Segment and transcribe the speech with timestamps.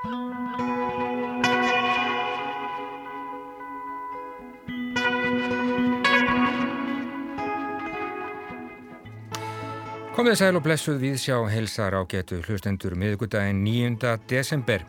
[0.00, 0.12] Komið
[10.40, 14.16] sæl og blessuð við sjá helsar á getu hlustendur miðugudaginn 9.
[14.24, 14.80] desember.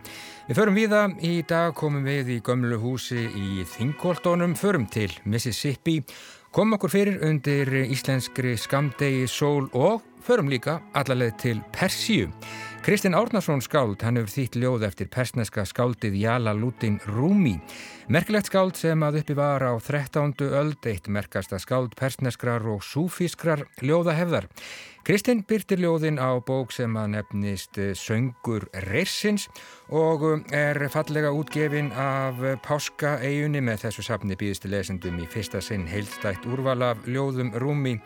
[0.47, 5.99] Við förum viða, í dag komum við í gömlu húsi í Þingoltónum, förum til Mississippi,
[6.55, 12.31] komum okkur fyrir undir íslenskri skamdegi sól og förum líka allarleið til Persíu.
[12.81, 17.59] Kristinn Árnarsson skáld, hann hefur þýtt ljóð eftir persneska skáldið Jala Lutin Rumi.
[18.09, 20.33] Merkilegt skáld sem að uppi var á 13.
[20.49, 24.49] öld, eitt merkasta skáld persneskrar og súfískrar ljóðahefðar.
[25.05, 29.45] Kristinn byrtir ljóðin á bók sem að nefnist Söngur Reirsins
[29.93, 36.49] og er fallega útgefin af Páskaeigunni með þessu safni býðistu lesendum í fyrsta sinn heilstætt
[36.49, 37.99] úrval af ljóðum Rumi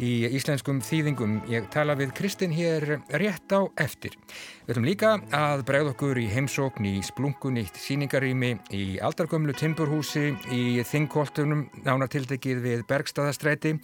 [0.00, 1.40] í íslenskum þýðingum.
[1.50, 4.16] Ég tala við Kristinn hér rétt á eftir.
[4.62, 10.62] Við ætlum líka að bregða okkur í heimsókn í splunkunýtt síningarými í aldargömlu timburhúsi í
[10.86, 13.76] Þingkoltunum nánartildekið við Bergstaðastræti.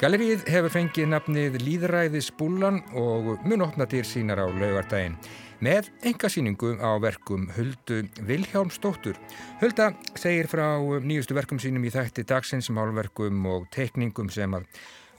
[0.00, 5.18] Galerið hefur fengið nafnið Líðræðisbúlan og mun opna dýr sínar á laugardaginn
[5.60, 9.18] með engasýningu á verkum Huldu Vilhjálmsdóttur.
[9.60, 14.64] Hulda segir frá nýjustu verkum sínum í þætti dagsins, málverkum og teikningum sem að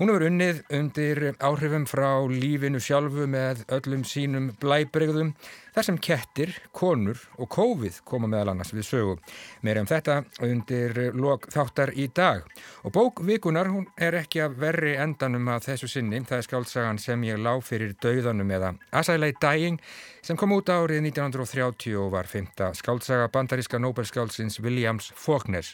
[0.01, 5.27] Hún hefur unnið undir áhrifum frá lífinu sjálfu með öllum sínum blæbregðum
[5.75, 9.17] þar sem kettir, konur og COVID koma meðal annars við sögu.
[9.65, 12.45] Meira um þetta undir lok þáttar í dag.
[12.85, 16.21] Og bókvikunar hún er ekki að verri endanum að þessu sinni.
[16.27, 19.79] Það er skáltsagan sem ég lág fyrir dauðanum eða Asælei Dying
[20.21, 25.65] sem kom út árið 1930 og var fymta skáltsaga bandaríska Nobelskáldsins Williams Faulkner.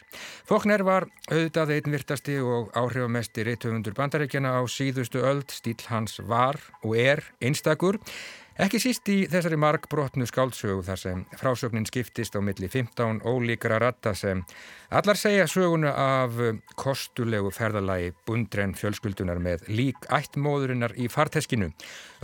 [0.48, 6.60] Faulkner var auðvitað einn virtasti og áhrifamesti reithöfundur bandaríkjana á síðustu öll, stíl hans var
[6.82, 8.00] og er einstakur
[8.58, 14.16] Ekki síst í þessari markbrotnu skáldsögu þar sem frásögnin skiptist á milli 15 ólíkara ratta
[14.18, 14.40] sem
[14.90, 16.34] allar segja söguna af
[16.74, 21.70] kostulegu ferðalagi bundren fjölskyldunar með lík ættmóðurinnar í farteskinu.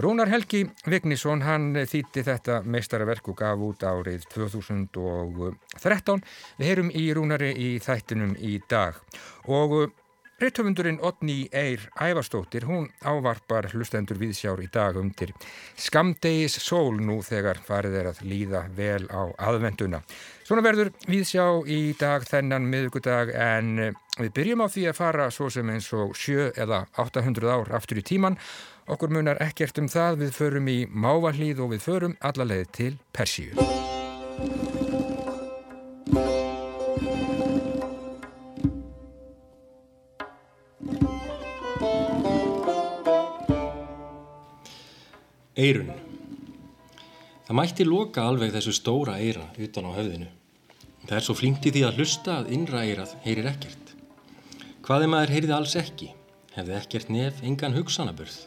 [0.02, 6.24] Rúnar Helgi Vignisson hann þýtti þetta meistaraverk og gaf út árið 2013.
[6.58, 8.98] Við heyrum í Rúnari í þættinum í dag
[9.46, 9.94] og
[10.44, 15.30] Ritthöfundurinn Otni Eir Ævarstóttir, hún ávarpar hlustendur viðsjár í dag undir
[15.80, 20.02] skamdegis sól nú þegar farið er að líða vel á aðvenduna.
[20.44, 25.32] Svona verður viðsjá í dag þennan miðugudag en eh, við byrjum á því að fara
[25.32, 28.36] svo sem eins og 7 eða 800 ár aftur í tíman.
[28.84, 34.83] Okkur munar ekkert um það, við förum í mávalíð og við förum allarleið til Persíu.
[45.54, 45.92] Eirun.
[47.46, 50.26] Það mætti loka alveg þessu stóra eira utan á höfðinu.
[51.04, 53.92] Það er svo flinkt í því að hlusta að innra eirað heyrir ekkert.
[54.82, 56.10] Hvaði maður heyrði alls ekki,
[56.56, 58.40] hefði ekkert nef engan hugsanaburð.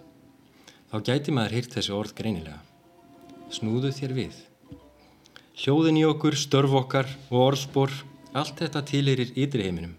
[0.91, 2.59] Þá gæti maður heyrt þessi orð greinilega.
[3.55, 4.43] Snúðu þér við.
[5.63, 8.01] Hljóðin í okkur, störf okkar og orðspor,
[8.35, 9.95] allt þetta tileirir ytri heiminum.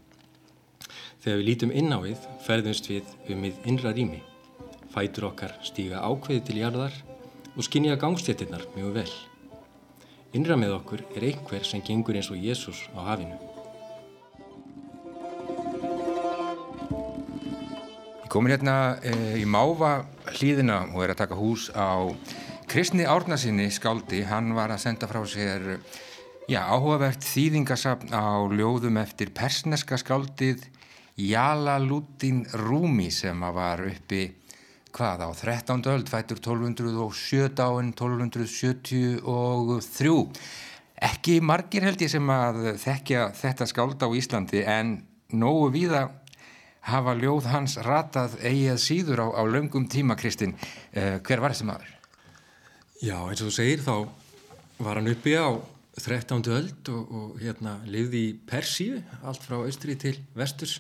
[1.25, 4.21] Þegar við lítum inn á við, ferðumst við um við innra rými.
[4.99, 6.95] Fætur okkar stíga ákveði til jarðar
[7.55, 9.11] og skinja gangstéttinnar mjög vel.
[10.35, 13.37] Innra með okkur er einhver sem gengur eins og Jésús á hafinu.
[18.25, 19.93] Ég komin hérna e, í Máva
[20.33, 22.11] hlýðina og er að taka hús á
[22.67, 24.25] Kristni Árnasinni skáldi.
[24.27, 25.79] Hann var að senda frá sér
[26.51, 30.67] já, áhugavert þýðingasapn á ljóðum eftir persneska skáldið
[31.23, 34.27] Jala Lutin Rumi sem var uppi
[34.95, 35.83] hvað á 13.
[35.93, 40.27] öld fættur 1207 áinn 1273
[41.09, 44.89] ekki margir held ég sem að þekkja þetta skáld á Íslandi en
[45.31, 46.03] nógu víða
[46.89, 51.67] hafa ljóð hans ratað eigið síður á, á löngum tíma Kristinn uh, hver var þessi
[51.69, 51.91] maður?
[53.05, 53.97] Já eins og þú segir þá
[54.83, 55.49] var hann uppi á
[55.99, 56.47] 13.
[56.55, 60.75] öld og, og hérna lifði í Persíu allt frá austri til vesturs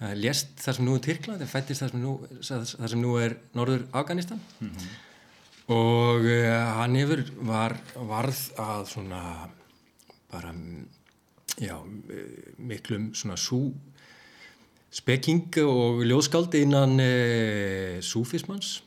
[0.00, 3.36] lést þar sem nú er Tyrkland en fættist þar sem nú, þar sem nú er
[3.54, 4.88] Norður Afganistan mm -hmm.
[5.74, 9.50] og uh, hann hefur var, varð að svona
[10.30, 10.54] bara
[11.60, 11.78] já,
[12.58, 13.72] miklum svona sú
[14.90, 18.82] spekking og ljóðskaldi innan uh, súfismans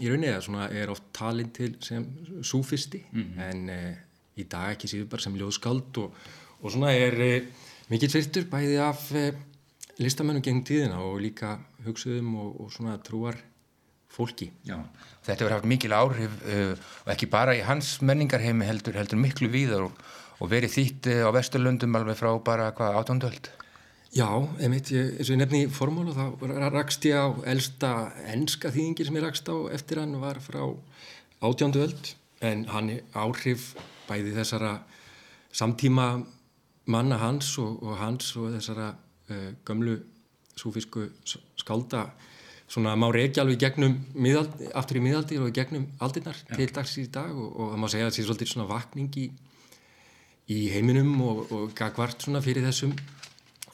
[0.00, 2.06] í rauninni eða svona er oft talin til sem
[2.42, 3.40] súfisti mm -hmm.
[3.50, 3.94] en uh,
[4.36, 6.14] í dag ekki síður bara sem ljóðskald og,
[6.62, 7.42] og svona er
[7.88, 9.12] mikill fyrtur bæði af
[10.02, 11.56] listamennum gengum tíðina og líka
[11.86, 13.38] hugsuðum og, og svona trúar
[14.12, 14.50] fólki.
[14.66, 14.78] Já,
[15.26, 16.74] þetta verður haft mikil áhrif uh,
[17.04, 20.02] og ekki bara í hans menningarheimi heldur, heldur miklu víðar og,
[20.38, 23.50] og verið þýtt uh, á Vesturlundum alveg frá bara hvað átondöld.
[24.16, 27.90] Já, einmitt, ég, eins og ég nefni í formál og þá rakst ég á elsta
[28.32, 30.62] enska þýðingi sem ég rakst á eftir hann var frá
[31.44, 33.74] átjónduöld en hann áhrif
[34.08, 34.78] bæði þessara
[35.52, 36.08] samtíma
[36.88, 38.94] manna hans og, og hans og þessara
[39.66, 39.98] gömlu
[40.58, 41.08] súfísku
[41.56, 42.08] skálda
[42.68, 46.56] svona má reykja alveg gegnum miðald, aftur í miðaldir og gegnum aldinnar ja.
[46.56, 49.16] til dags í dag og, og það má segja að það sé svolítið svona vakning
[49.16, 49.28] í,
[50.52, 52.92] í heiminum og, og gagvart svona fyrir þessum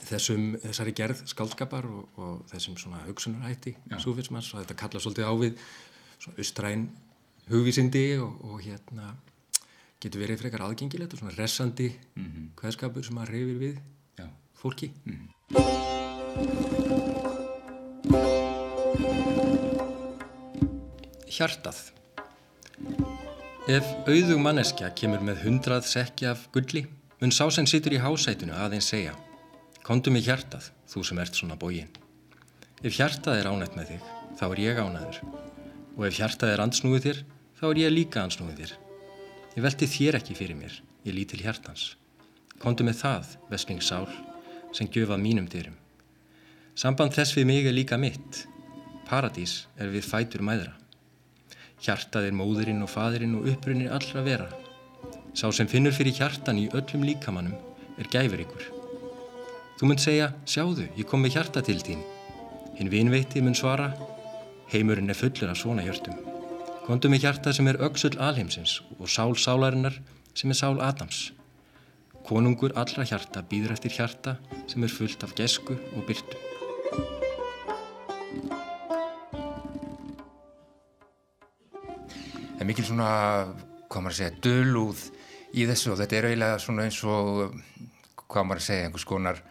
[0.05, 5.35] þessum, þessari gerð skálskapar og, og þessum svona hugsunarætti súfismans og þetta kalla svolítið á
[5.43, 5.65] við
[6.21, 6.89] svona austræn
[7.51, 9.15] hugvísindi og hérna
[10.01, 12.49] getur verið frekar aðgengilegt og svona resandi mm -hmm.
[12.61, 13.77] hvaðskapur sem að reyfir við
[14.19, 14.29] Já.
[14.55, 15.34] fólki mm -hmm.
[21.35, 21.93] Hjartað
[23.69, 26.87] Ef auðug manneskja kemur með hundrað sekki af gulli,
[27.20, 29.12] mun sá sem situr í hásætunu aðeins segja
[29.85, 31.93] Kondu mig hjartað, þú sem ert svona bógin.
[32.81, 34.02] Ef hjartað er ánætt með þig,
[34.41, 35.19] þá er ég ánæður.
[35.99, 37.19] Og ef hjartað er ansnúið þér,
[37.61, 38.73] þá er ég líka ansnúið þér.
[39.56, 41.96] Ég velti þér ekki fyrir mér, ég lít til hjartans.
[42.64, 44.08] Kondu með það, vesling sál,
[44.75, 45.76] sem gjöfað mínum dyrum.
[46.75, 48.44] Samband þess við mig er líka mitt.
[49.06, 50.75] Paradís er við fætur mæðra.
[51.85, 54.49] Hjartað er móðurinn og fadurinn og upprunnir allra vera.
[55.35, 57.55] Sá sem finnur fyrir hjartan í öllum líkamannum
[58.00, 58.67] er gæfur ykkur.
[59.79, 62.03] Þú mun segja, sjáðu, ég kom með hjarta til þín.
[62.79, 63.93] Hinn vinveiti mun svara,
[64.73, 66.19] heimurinn er fullur af svona hjörtum.
[66.87, 70.00] Kondu með hjarta sem er öksull alheimsins og sál sálarinnar
[70.35, 71.31] sem er sál Adams.
[72.25, 76.38] Konungur allra hjarta býður eftir hjarta sem er fullt af gesku og byrtu.
[82.55, 83.09] Það er mikil svona,
[83.93, 85.03] hvað maður að segja, dölúð
[85.53, 87.59] í þessu og þetta er eiginlega svona eins og,
[88.25, 89.43] hvað maður að segja, einhvers konar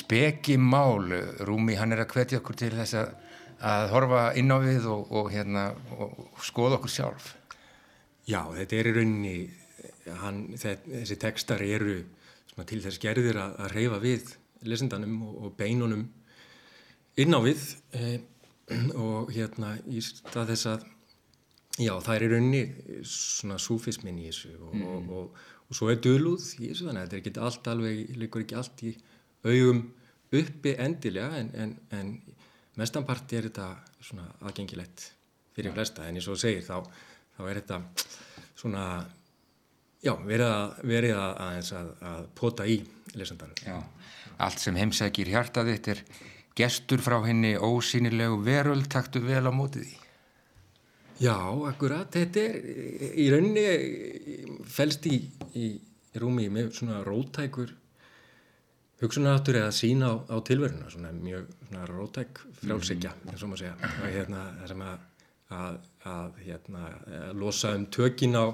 [0.00, 1.14] spekimál.
[1.46, 3.14] Rúmi, hann er að hvetja okkur til þess að,
[3.70, 7.36] að horfa inn á við og, og, hérna, og skoða okkur sjálf.
[8.26, 9.36] Já, þetta er í rauninni,
[10.06, 12.00] hann, þessi tekstar eru
[12.68, 14.32] til þess gerðir að, að reyfa við
[14.68, 16.02] lesendanum og beinunum
[17.20, 17.62] inn á við.
[17.96, 18.18] Eh,
[19.04, 20.88] og hérna í stað þess að
[21.80, 22.60] já það er í rauninni
[23.06, 24.90] svona súfismin í þessu og, mm.
[24.90, 28.02] og, og, og svo er döluð í þessu þannig að þetta er ekki allt alveg,
[28.20, 28.92] líkur ekki allt í
[29.46, 29.82] augum
[30.40, 32.12] uppi endilega en, en, en
[32.78, 33.70] mestanparti er þetta
[34.00, 35.08] svona aðgengilegt
[35.56, 36.06] fyrir flesta.
[36.06, 36.84] En eins og segir þá,
[37.36, 37.80] þá er þetta
[38.58, 38.84] svona
[40.04, 41.40] já verið að, verið að,
[41.78, 42.80] að, að pota í
[43.18, 43.62] lesandanum.
[43.66, 43.78] Já,
[44.40, 46.04] allt sem heimsækir hjartað þitt er
[46.60, 49.96] gestur frá henni ósýnilegu veröld taktu vel á mótið í?
[51.20, 51.36] Já,
[51.68, 55.18] akkurat, þetta er í rauninni fælst í,
[55.52, 55.66] í
[56.20, 57.74] rúmi með svona rótækur
[59.00, 63.30] hugsunaráttur eða sína á, á tilveruna, svona mjög svona rótæk frjálsíkja, mm.
[63.32, 65.06] eins og maður segja, hérna sem að,
[65.56, 65.78] að,
[66.10, 66.82] að hérna,
[67.36, 68.44] losa um tökin á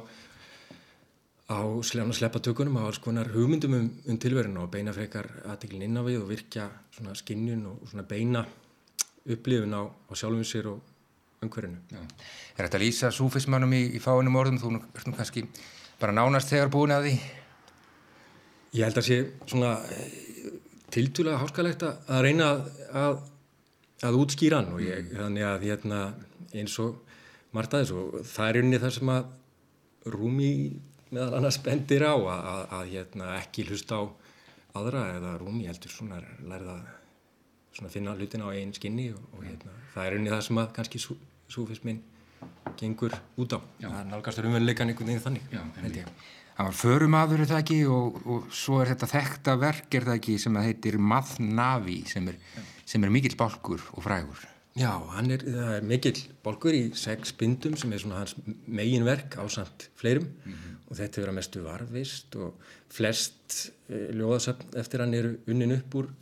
[1.47, 6.03] á sleppatökunum á alls konar hugmyndum um, um tilverinu og beina frekar aðteglin inn á
[6.03, 8.43] við og virkja svona skinnjun og svona beina
[9.27, 10.81] upplifun á, á sjálfum sér og
[11.45, 11.79] umhverfinu.
[12.57, 14.59] Er þetta að lýsa súfismannum í, í fáinum orðum?
[14.59, 15.45] Þú ert nú kannski
[16.01, 17.15] bara nánast þegar búin að því?
[18.77, 20.51] Ég held að sé svona eh,
[20.93, 22.51] tiltúlega háskalegt að reyna
[22.91, 23.23] að,
[24.03, 25.23] að útskýra hann og ég, mm.
[25.23, 26.03] þannig að hérna,
[26.57, 26.99] eins og
[27.55, 29.33] margt aðeins og það er unni þar sem að
[30.17, 30.53] rúmi
[31.15, 34.03] meðal annars bendir á að, að, að hérna, ekki hlusta á
[34.77, 36.77] aðra eða rúmi heldur svona lærða
[37.77, 40.73] svona finna hlutin á einn skinni og, og hérna, það er unni það sem að
[40.79, 41.19] kannski sú,
[41.53, 42.01] súfismin
[42.81, 43.59] gengur út á.
[43.81, 43.89] Já.
[43.91, 46.11] það nálgastur umveruleikan einhvern veginn þannig Já, held ég.
[46.57, 50.21] Það var förumadur er það ekki og, og svo er þetta þekta verk er það
[50.23, 52.39] ekki sem að heitir Mathnavi sem er,
[52.89, 54.47] sem er mikill bálkur og frægur.
[54.77, 59.45] Já, hann er, er mikill bálkur í sex bindum sem er svona hans meginverk á
[59.53, 60.33] samt fleirum.
[60.45, 63.57] Mm -hmm og þetta verður að mestu varfist og flest
[63.91, 66.13] eh, ljóðasöfn eftir hann eru unnin upp úr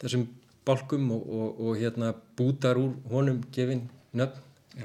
[0.00, 0.26] þessum
[0.64, 3.84] bálkum og, og, og hérna bútar úr honum gefin
[4.16, 4.40] nöfn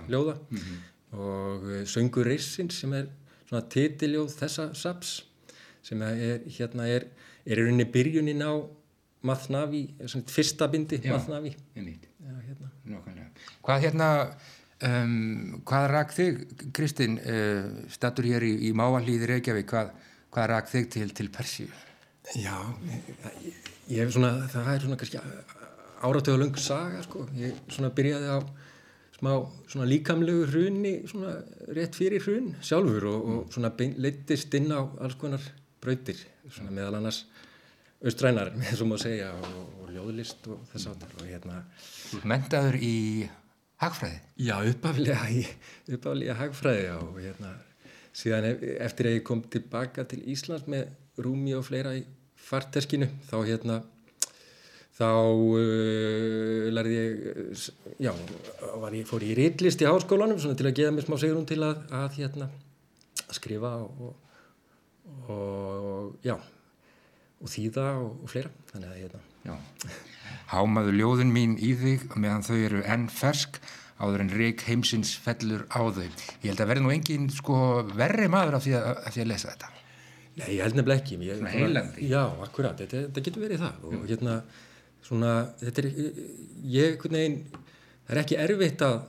[0.10, 0.36] ljóða.
[0.50, 1.18] Mm -hmm.
[1.18, 3.08] og eh, Söngur Rissins sem er
[3.48, 5.24] svona titiljóð þessa saps
[5.82, 7.08] sem er hérna er
[7.46, 8.54] er í rauninni byrjunin á
[9.22, 9.96] Mathnavi,
[10.28, 11.56] fyrsta bindi Já, Mathnavi
[12.90, 13.26] Já, hérna.
[13.64, 14.08] Hvað hérna
[14.80, 16.38] Um, hvað rak þig,
[16.76, 19.92] Kristinn, uh, statur hér í, í Máallíði Reykjavík, hvað,
[20.32, 21.68] hvað rak þig til, til Persíu?
[22.38, 22.56] Já,
[23.44, 25.24] ég, ég svona, það er svona kannski
[26.00, 27.26] áratöðu lung saga, sko.
[27.36, 28.40] Ég svona byrjaði á
[29.20, 29.34] smá
[29.68, 31.34] svona líkamlegu hrunni svona
[31.76, 35.44] rétt fyrir hrun sjálfur og, og svona leittist inn á alls konar
[35.84, 37.26] brautir svona meðal annars
[38.00, 41.64] austrænar með svo má segja og, og ljóðlist og þess áttar og hérna
[42.24, 42.96] Mentaður í
[43.80, 44.22] hagfræði?
[44.40, 47.54] Já, uppaflega hagfræði og hérna
[48.16, 48.50] síðan
[48.82, 52.04] eftir að ég kom tilbaka til Íslands með Rúmi og fleira í
[52.50, 53.80] farteskinu þá hérna
[55.00, 57.68] þá uh, lærði ég
[58.04, 61.86] já, ég fór í rillist í háskólanum til að geða mér smá segurum til að,
[61.96, 62.50] að hérna,
[63.32, 64.16] skrifa og,
[65.32, 66.36] og já
[67.40, 69.29] og þýða og, og fleira þannig að hérna
[70.50, 73.60] Hámaðu ljóðin mín í þig meðan þau eru enn fersk
[74.00, 76.08] áður en reik heimsins fellur á þau.
[76.42, 77.60] Ég held að verði nú engin sko
[77.92, 79.72] verri maður af því að, af því að lesa þetta.
[80.40, 83.88] Nei, ég held nefnileg ekki ég, Svona heilandi Já, akkurat, þetta, þetta getur verið það
[83.90, 84.36] og hérna
[85.04, 85.88] svona, þetta er,
[86.70, 87.40] ég, hvernig einn,
[88.06, 89.00] það er ekki erfitt að,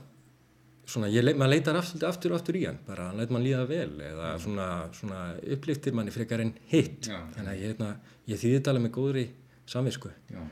[0.90, 3.62] svona, ég, maður leitar aftur, aftur og aftur í hann, bara hann leitar mann líða
[3.70, 5.20] vel eða svona, svona
[5.56, 7.20] upplýftir manni frekar en hitt, Já.
[7.36, 7.92] þannig að ég, hérna,
[8.32, 9.26] ég þýðir tala með góðri
[9.70, 10.10] samvisku.
[10.30, 10.42] Já,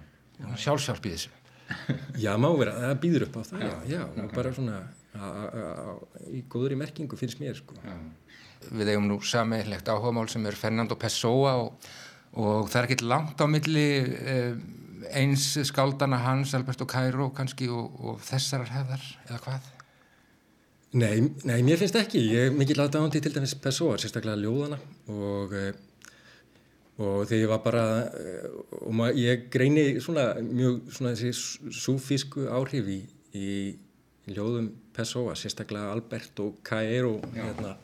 [0.64, 1.34] sjálfsjálf í þessu.
[2.24, 4.78] já, má vera, það býður upp á það, já, já, já og bara svona,
[5.12, 7.76] a, a, a, í góðri merkingu finnst mér, sko.
[7.84, 7.96] Já.
[8.72, 11.90] Við eigum nú sammeilegt áhugamál sem er Fernando Pessoa og,
[12.34, 14.56] og það er ekkert langt á milli eh,
[15.14, 19.74] eins skáldana hans, Alberto Cairo kannski og, og þessar hefðar eða hvað?
[20.98, 22.22] Nei, nei, mér finnst ekki.
[22.32, 24.78] Ég er mikið láta ándi til dæmis Pessoa, sérstaklega ljóðana
[25.12, 25.74] og, eh,
[26.98, 27.84] og þegar ég var bara
[28.18, 28.46] eh,
[28.82, 33.00] og maður, ég greini svona mjög svona þessi súfísku áhrif í,
[33.38, 33.50] í
[34.34, 37.76] ljóðum Pessoa, sérstaklega Alberto Cairo hérna,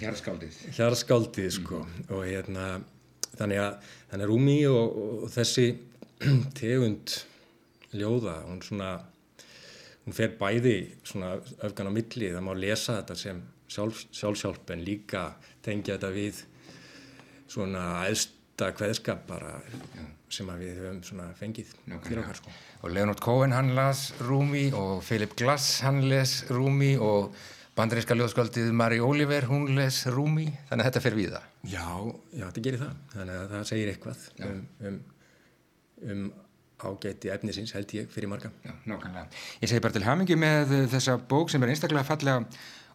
[0.00, 1.82] Hjarskáldið Hjarskáldið, sko.
[1.84, 2.06] Mm.
[2.16, 2.68] og hérna
[3.36, 5.66] þannig að, þannig að Rúmi og, og þessi
[6.60, 7.18] tegund
[7.96, 8.94] ljóða, hún svona
[10.06, 11.34] hún fer bæði svona
[11.66, 15.28] öfgan á milli, það má lesa þetta sem sjálf, sjálfsjálf en líka
[15.66, 16.42] tengja þetta við
[17.50, 17.84] svona
[18.56, 19.58] aðsta kveðskap bara
[20.32, 21.72] sem við höfum fengið
[22.06, 22.52] fyrir okkar sko.
[22.82, 27.36] Og Leonard Cohen hann las Rúmi og Philip Glass hann les Rúmi og
[27.76, 31.50] bandaríska ljóðskvöldið Mari Oliver hún les Rúmi, þannig að þetta fer við það.
[31.68, 31.84] Já,
[32.32, 34.98] já, þetta gerir það þannig að það segir eitthvað um, um
[36.06, 36.26] um
[36.76, 38.50] ágæti efnisins held ég fyrir marga.
[38.64, 39.28] Já, nákvæmlega.
[39.60, 42.42] Ég segi bara til hamingi með þessa bók sem er einstaklega fallega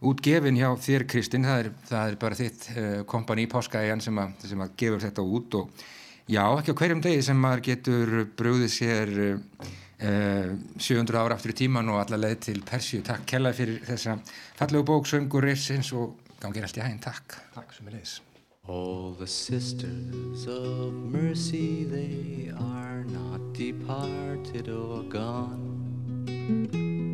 [0.02, 4.22] útgefin hjá þér Kristinn, það er, það er bara þitt uh, kompani í Páskaæjan sem,
[4.46, 5.84] sem að gefur þetta út og
[6.26, 9.70] já, ekki á hverjum degi sem maður getur brúðið sér uh,
[10.02, 13.04] 700 ára aftur í tíman og alla leið til Persju.
[13.06, 14.18] Takk kella fyrir þessa
[14.58, 17.04] fallegu bók, söngur, rissins og gangir allt í hæginn.
[17.04, 17.38] Takk.
[17.54, 18.18] Takk sem er leiðis.
[18.68, 27.11] All the sisters of mercy, they are not departed or gone.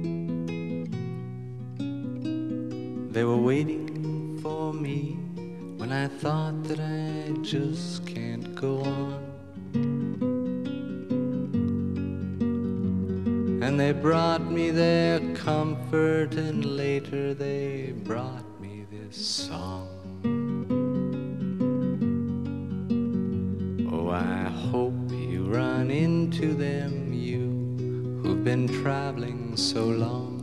[3.17, 5.17] They were waiting for me
[5.77, 9.23] when I thought that I just can't go on.
[13.63, 19.87] And they brought me their comfort, and later they brought me this song.
[23.91, 30.36] Oh, I hope you run into them, you who've been traveling so long.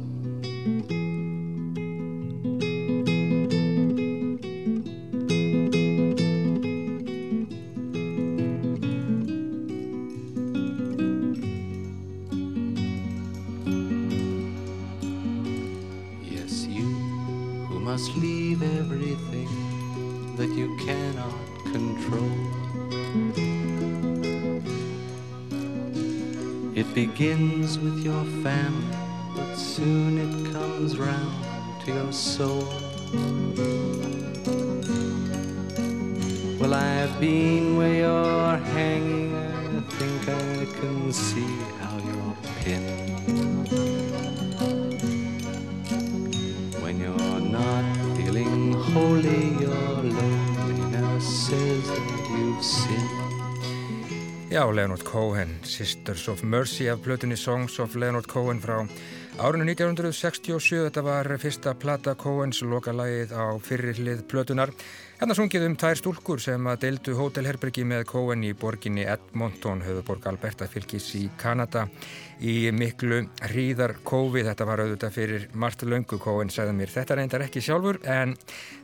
[32.15, 32.65] Soul.
[36.61, 43.69] Well, I've been where you're hanging, I think I can see how you're pinned.
[46.83, 47.85] When you're not
[48.17, 53.25] feeling holy, your loneliness says that you've sinned.
[54.51, 58.87] Já, Leonard Cohen, Sisters of Mercy af plötunni Songs of Leonard Cohen frá
[59.39, 60.85] árinu 1967.
[60.87, 64.73] Þetta var fyrsta plata Cohens lokalægið á fyrirlið plötunar.
[65.15, 70.25] Hérna sungið um tær stúlkur sem að deildu hótelherbergi með Cohen í borginni Edmonton, höfuborg
[70.27, 71.85] Alberta fylgis í Kanada
[72.43, 74.49] í miklu hríðar COVID.
[74.49, 76.91] Þetta var auðvitað fyrir Marta Laungu Cohen segði mér.
[76.97, 78.35] Þetta reyndar ekki sjálfur en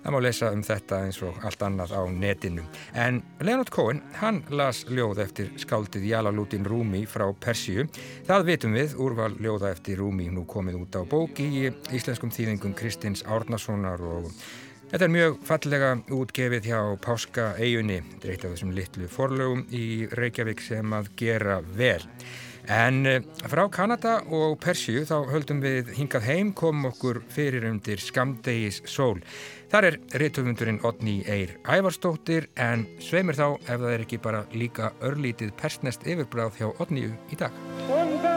[0.05, 2.69] það má lesa um þetta eins og allt annað á netinu.
[2.95, 7.91] En Leonard Cohen, hann las ljóð eftir skáldið Jalalútin Rúmi frá Persíu.
[8.31, 10.31] Það vitum við, úrval ljóða eftir Rúmi.
[10.31, 14.31] Nú komið út á bók í íslenskum þýðingum Kristins Árnasonar og
[14.91, 19.67] þetta er mjög fallega útgefið hjá Páska eigunni, þetta er eitt af þessum litlu forlögum
[19.71, 19.87] í
[20.19, 22.01] Reykjavík sem að gera vel.
[22.71, 28.03] En eh, frá Kanada og Persíu þá höldum við hingað heim komum okkur fyrir undir
[28.03, 29.19] skamdegis sól.
[29.71, 34.93] Þar er réttöfundurinn Otni Eir Ævarstóttir en sveimir þá ef það er ekki bara líka
[35.03, 38.30] örlítið persnest yfirbráð hjá Otniu í dag.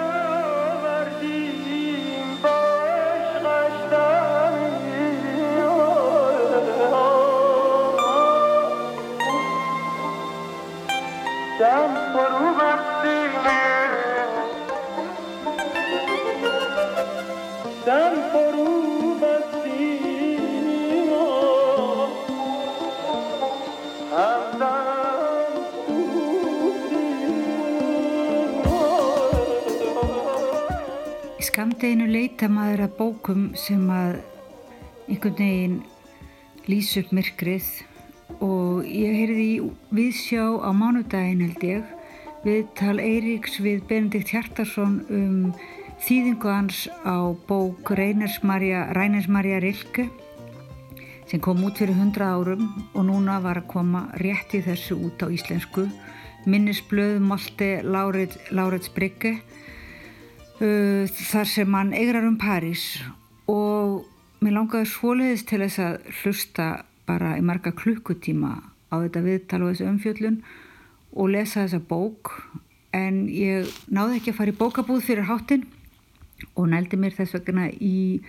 [31.54, 34.20] Skamdeginu leita maður að bókum sem að
[35.08, 35.76] einhvern veginn
[36.68, 37.68] lýs upp myrkrið
[38.44, 39.60] og ég heyrði í
[39.96, 41.94] viðsjá á mánudagin held ég
[42.44, 45.38] viðtal Eiríks við Benedikt Hjartarsson um
[46.04, 48.90] þýðingu hans á bók Ræners Marja
[49.64, 50.10] Rilke
[51.30, 55.24] sem kom út fyrir hundra árum og núna var að koma rétt í þessu út
[55.24, 55.88] á íslensku.
[56.46, 59.38] Minnisblöð Malte Laurits Brygge
[60.60, 63.00] uh, þar sem hann eigrar um París.
[63.48, 64.04] Og
[64.44, 66.68] mér langaði svoliðist til þess að hlusta
[67.10, 68.54] bara í marga klukkutíma
[68.94, 70.42] á þetta viðtal og þessu umfjöllun
[71.14, 72.34] og lesa þessa bók.
[72.94, 75.66] En ég náði ekki að fara í bókabúð fyrir hátinn
[76.54, 78.20] og nældi mér þess vegna í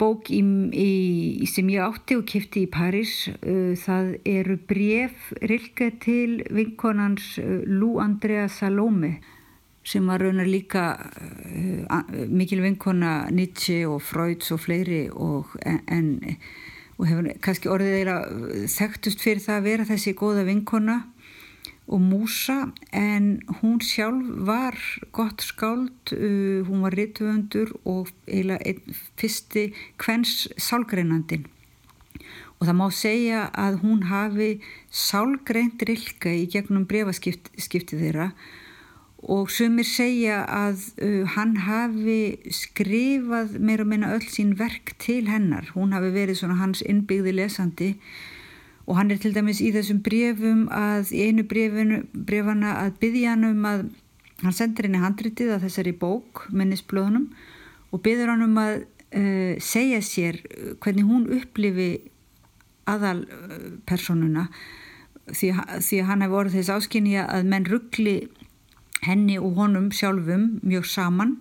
[0.00, 0.40] bók í,
[0.74, 3.28] í, sem ég átti og kifti í París.
[3.38, 9.18] Uh, það eru bref rilka til vinkonans uh, Lou Andrea Salome
[9.86, 16.14] sem var raunar líka uh, mikil vinkona Nietzsche og Freuds og fleiri og, en,
[17.02, 18.16] og hefur kannski orðið eða
[18.70, 21.00] þekktust fyrir það að vera þessi góða vinkona
[21.92, 22.58] og músa
[22.94, 24.78] en hún sjálf var
[25.12, 28.76] gott skáld, uh, hún var rittvöndur og eiginlega
[29.18, 31.48] fyrsti kvenns sálgreinandin
[32.62, 34.52] og það má segja að hún hafi
[34.94, 38.30] sálgreint rilka í gegnum brefaskipti þeirra
[39.22, 45.28] og sumir segja að uh, hann hafi skrifað meira og minna öll sín verk til
[45.30, 45.68] hennar.
[45.76, 47.92] Hún hafi verið svona hans innbyggði lesandi.
[48.90, 53.36] Og hann er til dæmis í þessum brefum að í einu brefinu, brefana að byggja
[53.36, 53.84] hann um að
[54.42, 57.28] hann sendir henni handritið að þessari bók minnisblöðunum
[57.94, 60.42] og byggður hann um að uh, segja sér
[60.82, 61.92] hvernig hún upplifi
[62.90, 64.48] aðalpersonuna.
[65.30, 68.16] Því, því hann hefur orðið þess áskynni að menn ruggli
[69.02, 71.36] henni og honum sjálfum mjög saman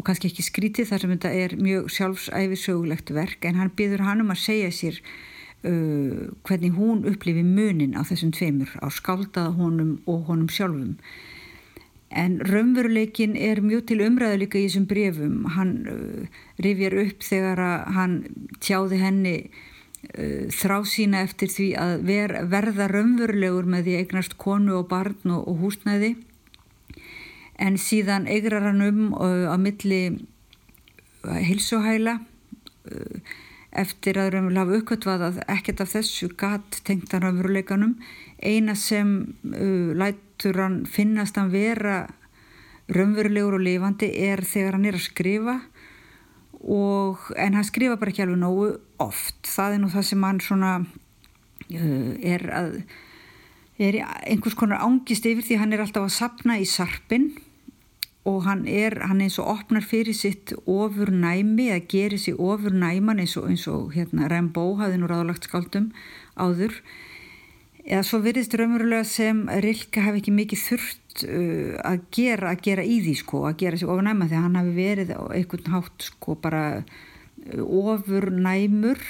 [0.00, 4.24] og kannski ekki skrítið þar sem þetta er mjög sjálfsæfisögulegt verk en hann byður hann
[4.24, 9.98] um að segja sér uh, hvernig hún upplifi munin á þessum tveimur á skáldaða honum
[10.08, 10.96] og honum sjálfum.
[12.10, 17.62] En raunveruleikin er mjög til umræðu líka í þessum brefum hann uh, rifjar upp þegar
[17.66, 18.16] að hann
[18.58, 19.36] tjáði henni
[20.16, 25.36] uh, þrá sína eftir því að ver, verða raunverulegur með því eignast konu og barn
[25.36, 26.16] og, og húsnæði
[27.60, 33.32] en síðan eigrar hann um uh, á milli uh, hilsuhæla uh,
[33.70, 37.98] eftir að raunverulega hafa uppkvötvað að ekkert af þessu gatt tengt hann raunveruleikanum.
[38.42, 39.12] Eina sem
[39.52, 42.02] uh, lætur hann finnast hann vera
[42.90, 45.60] raunverulegur og lifandi er þegar hann er að skrifa.
[46.60, 49.38] Og, en hann skrifa bara ekki alveg nógu oft.
[49.48, 52.74] Það er nú það sem hann svona uh, er að
[53.80, 53.96] er
[54.28, 57.30] einhvers konar ángist yfir því hann er alltaf að sapna í sarpin
[58.28, 62.74] og hann er, hann eins og opnar fyrir sitt ofur næmi að gera sér ofur
[62.76, 65.88] næman eins og, eins og hérna Rembo hafði nú ráðlagt skáldum
[66.36, 66.74] áður.
[67.80, 72.84] Eða svo virðist raunverulega sem Rilke hafi ekki mikið þurft uh, að gera að gera
[72.84, 76.08] í því sko, að gera sér ofur næma þegar hann hafi verið á einhvern hátt
[76.10, 79.00] sko bara uh, ofur næmur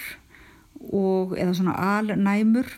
[0.95, 2.71] og eða svona alnæmur.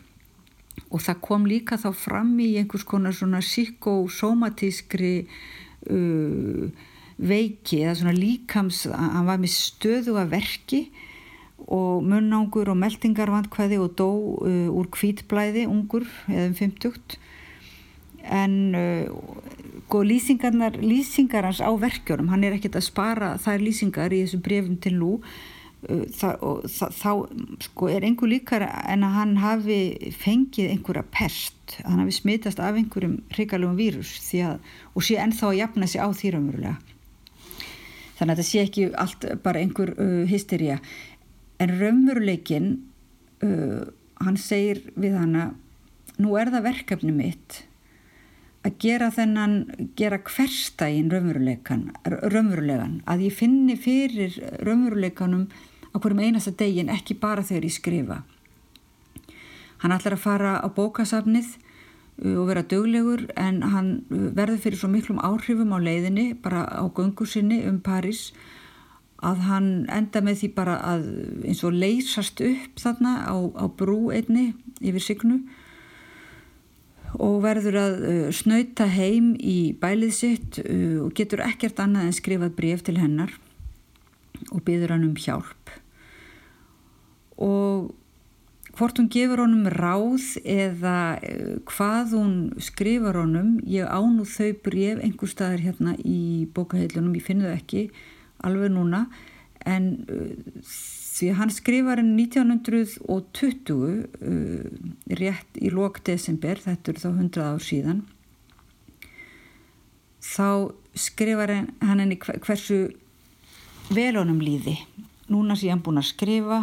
[0.92, 5.26] Og það kom líka þá fram í einhvers konar svona psykosomatískri
[5.90, 6.68] uh,
[7.22, 10.82] veiki eða svona líkams hann var með stöðu að verki
[11.62, 17.18] og munnángur og meldingarvandkvæði og dó uh, úr kvítblæði ungur eða um 50
[18.22, 19.06] en uh,
[19.90, 24.42] góð lýsingarnar lýsingar hans á verkjörum hann er ekkert að spara þær lýsingar í þessu
[24.42, 25.16] brefum til nú
[25.88, 26.44] uh, það,
[26.76, 27.12] það, þá
[27.66, 29.80] sko, er einhver líkar en að hann hafi
[30.18, 31.78] fengið einhverja pest.
[31.86, 34.60] Hann hafi smitast af einhverjum hrigalögum vírus að,
[34.94, 36.76] og sé ennþá að jafna sig á því raunverulega.
[38.18, 40.78] Þannig að þetta sé ekki allt bara einhver uh, hystería.
[41.62, 42.70] En raunveruleikin
[43.42, 43.82] uh,
[44.22, 45.50] hann segir við hana
[46.22, 47.62] nú er það verkefni mitt
[48.62, 49.56] að gera þennan,
[49.98, 53.00] gera hverstægin raunveruleikan, raunverulegan.
[53.10, 55.48] Að ég finni fyrir raunveruleikanum
[55.92, 58.22] á hverjum einasta degin ekki bara þegar ég skrifa.
[59.82, 61.56] Hann ætlar að fara á bókasafnið
[62.22, 66.64] uh, og vera döglegur en hann uh, verður fyrir svo miklum áhrifum á leiðinni bara
[66.70, 68.30] á göngu sinni um París
[69.22, 71.04] að hann enda með því bara að
[71.46, 74.52] eins og leysast upp þarna á, á brú einni
[74.82, 75.42] yfir signu
[77.18, 82.18] og verður að uh, snauta heim í bælið sitt uh, og getur ekkert annað en
[82.22, 83.34] skrifað bref til hennar
[84.50, 85.81] og byður hann um hjálp
[87.36, 87.92] og
[88.72, 95.02] hvort hún gefur honum ráð eða uh, hvað hún skrifar honum ég ánú þau bref
[95.02, 97.86] einhver staðar hérna í bókaheilunum ég finn þau ekki
[98.42, 99.06] alveg núna
[99.62, 99.92] en
[100.62, 104.64] því að hann skrifar en 1920 uh,
[105.20, 108.02] rétt í lók desember, þetta eru þá 100 ár síðan
[110.22, 112.92] þá skrifar hann henni hversu
[113.92, 114.76] vel honum líði.
[115.32, 116.62] Núna sé hann búin að skrifa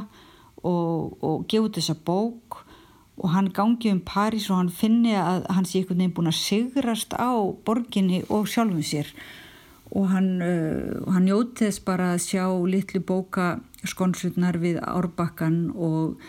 [0.64, 2.64] og, og gefa út þessa bók
[3.20, 6.40] og hann gangi um París og hann finni að hann sé einhvern veginn búin að
[6.40, 7.36] sigrast á
[7.68, 9.12] borginni og sjálfum sér.
[9.92, 16.20] Og hann, uh, hann njóti þess bara að sjá litlu bóka skonsutnar við árbakkan og,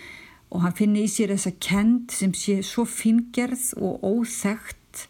[0.51, 5.07] og hann finni í sér þessa kend sem sé svo fingerð og óþægt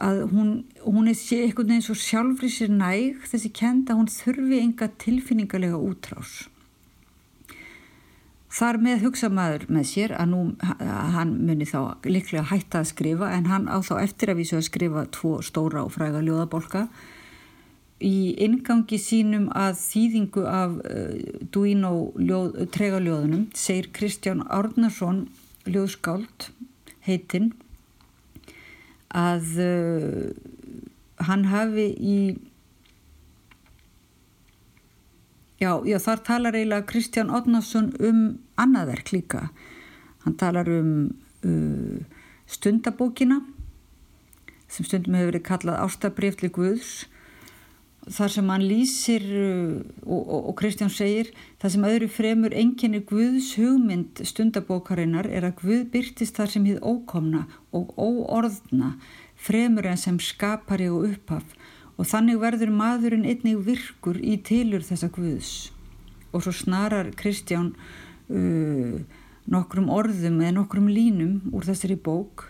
[0.00, 0.52] að hún,
[0.84, 5.80] hún sé eitthvað eins og sjálfri sér næg þessi kend að hún þurfi enga tilfinningarlega
[5.80, 6.49] útrás
[8.50, 10.40] þar með hugsa maður með sér að nú
[11.14, 14.66] hann muni þá liklega hætta að skrifa en hann á þá eftir að vísu að
[14.66, 16.86] skrifa tvo stóra og fræga ljóðabolka.
[18.00, 21.16] Í ingangi sínum að þýðingu af uh,
[21.52, 21.92] Duino
[22.72, 25.26] tregaljóðunum segir Kristján Árnarsson
[25.68, 26.48] ljóðskáld
[27.04, 27.52] heitinn
[29.12, 30.30] að uh,
[31.28, 32.16] hann hafi í
[35.60, 38.20] já, já þar talar eiginlega Kristján Árnarsson um
[38.60, 39.48] annaðverk líka.
[40.24, 41.12] Hann talar um
[41.44, 42.00] uh,
[42.48, 43.42] stundabókina
[44.70, 47.06] sem stundum hefur verið kallað Ástabrifli Guðs.
[48.10, 53.02] Þar sem hann lýsir uh, og, og, og Kristján segir það sem öðru fremur enginni
[53.04, 57.44] Guðs hugmynd stundabókarinnar er að Guð byrtist þar sem hið ókomna
[57.76, 58.94] og óorðna
[59.40, 61.56] fremur en sem skapari og upphaf
[62.00, 65.50] og þannig verður maðurinn einnig virkur í tilur þessa Guðs
[66.32, 67.74] og svo snarar Kristján
[68.32, 68.96] uh,
[69.50, 72.48] nokkrum orðum eða nokkrum línum úr þessari bók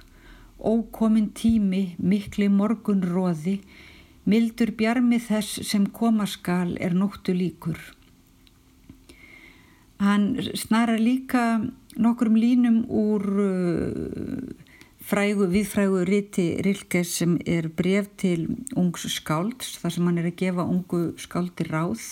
[0.60, 3.58] ókomin tími mikli morgunróði
[4.28, 7.78] Mildur bjarmi þess sem komaskal er nóttu líkur.
[9.98, 11.62] Hann snarar líka
[11.96, 14.69] nokkrum línum úr uh,
[15.00, 18.46] frægu, viðfrægu riti Rilkes sem er bref til
[18.78, 22.04] ungs skálds, þar sem hann er að gefa ungu skáldi ráð.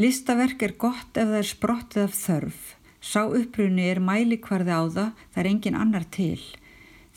[0.00, 2.60] Listaverk er gott ef það er sprottið af þörf.
[3.00, 6.40] Sá upprunni er mælikvarði á það, það er engin annar til.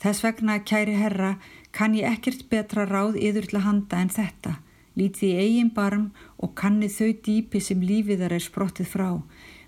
[0.00, 1.36] Þess vegna, kæri herra,
[1.72, 4.56] kann ég ekkert betra ráð yður til að handa en þetta.
[4.94, 9.08] Lítið í eigin barm og kanni þau dýpi sem lífiðar er sprottið frá.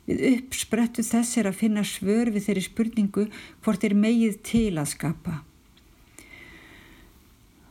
[0.06, 3.26] Við uppsprettu þess er að finna svör við þeirri spurningu
[3.64, 5.40] hvort er megið til að skapa.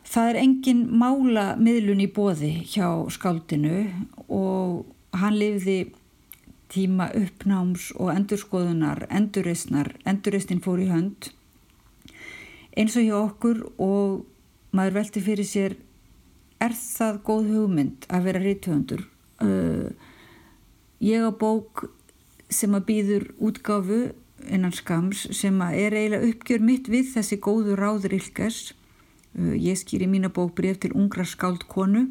[0.06, 3.86] Það er engin mála miðlun í bóði hjá skáldinu
[4.28, 5.80] og hann lifði
[6.72, 11.32] tíma uppnáms og endurskoðunar, endurreysnar, endurreysnin fór í hönd
[12.76, 14.26] eins og hjá okkur og
[14.76, 15.76] maður velti fyrir sér
[16.64, 19.06] er það góð hugmynd að vera rítuhöndur
[19.44, 19.88] uh,
[21.04, 21.88] ég á bók
[22.56, 24.00] sem að býður útgáfu
[24.52, 29.80] innan skams sem að er eiginlega uppgjör mitt við þessi góðu ráður ylkers uh, ég
[29.80, 32.08] skýri mína bók bref til ungra skáld konu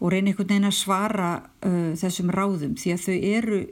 [0.00, 1.30] og reyni einhvern veginn að svara
[1.64, 3.62] uh, þessum ráðum því að þau eru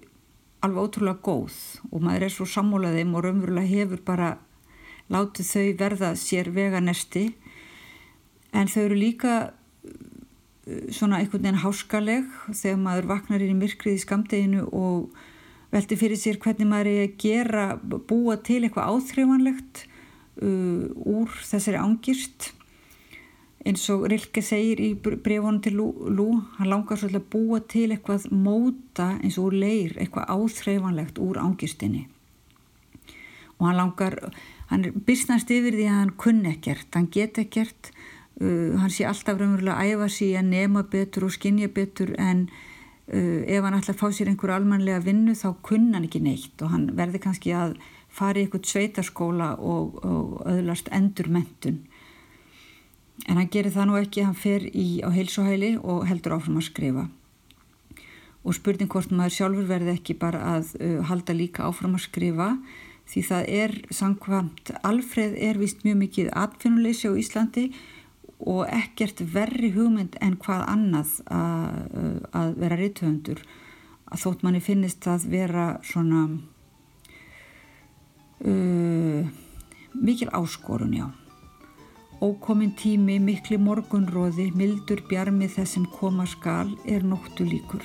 [0.63, 1.59] alveg ótrúlega góð
[1.91, 4.31] og maður er svo sammólaðið og raunverulega hefur bara
[5.13, 7.33] látið þau verða sér veganesti.
[8.53, 9.35] En þau eru líka
[10.95, 15.17] svona einhvern veginn háskaleg þegar maður vaknar inn í myrkrið í skamdeginu og
[15.73, 19.87] velti fyrir sér hvernig maður er að gera, búa til eitthvað áþreifanlegt
[20.45, 22.53] uh, úr þessari ángist
[23.67, 27.89] eins og Rilke segir í brefunum til Lú, Lú hann langar svolítið að búa til
[27.91, 32.07] eitthvað móta eins og leir, eitthvað áþreifanlegt úr ángistinni
[33.59, 34.19] og hann langar
[34.71, 37.93] hann byrstnast yfir því að hann kunn ekkert, hann get ekkert
[38.43, 42.49] uh, hann sé alltaf raunverulega að æfa sér að nema betur og skinja betur en
[42.51, 46.67] uh, ef hann ætla að fá sér einhver almanlega vinnu þá kunna hann ekki neitt
[46.67, 47.79] og hann verði kannski að
[48.13, 51.81] fara í eitthvað sveitarskóla og, og öðlast endur mentun
[53.29, 56.69] en hann gerir það nú ekki hann fer í á heilsuhæli og heldur áfram að
[56.71, 57.05] skrifa.
[58.43, 62.49] Og spurning hvort maður sjálfur verði ekki bara að uh, halda líka áfram að skrifa
[63.13, 67.67] því það er sangkvæmt Alfreð er vist mjög mikið atfinnuleysi á Íslandi
[68.43, 71.77] og ekkert verri hugmynd en hvað annað að,
[72.35, 73.43] að vera reythöfundur
[74.13, 76.27] að þótt manni finnist að vera svona
[78.43, 79.27] uh,
[79.95, 81.09] mikil áskorun já
[82.23, 87.83] Ókomin tími, mikli morgunróði, mildur bjarmi þessum koma skal er nóttu líkur.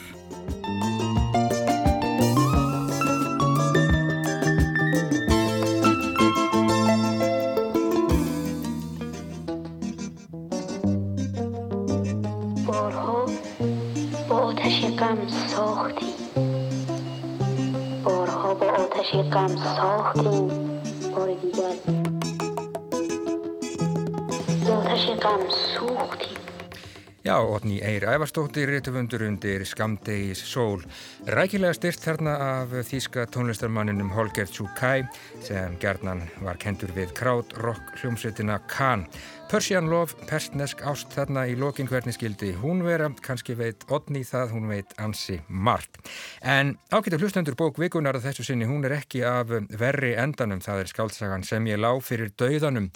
[15.78, 16.14] ساختیم
[18.04, 20.48] بارها با آتش غم ساختیم
[21.16, 21.76] بار دیگر.
[24.74, 26.47] آتش غم سوختیم
[27.28, 30.80] Já, Otni Eir Ævarstóttir, réttufundur undir Skamdegis sól.
[31.28, 35.04] Rækilega styrt þarna af þýska tónlistarmanninum Holger Tsukai
[35.44, 39.04] sem gerðnan var kendur við krát rock hljómsveitina Kahn.
[39.52, 44.56] Persian Love, persnesk ást þarna í lokin hvernig skildi hún vera, kannski veit Otni það,
[44.56, 46.00] hún veit ansi margt.
[46.40, 50.86] En ágættu hlustendur bók vikunar að þessu sinni, hún er ekki af verri endanum, það
[50.86, 52.94] er skáltsagan sem ég lá fyrir dauðanum.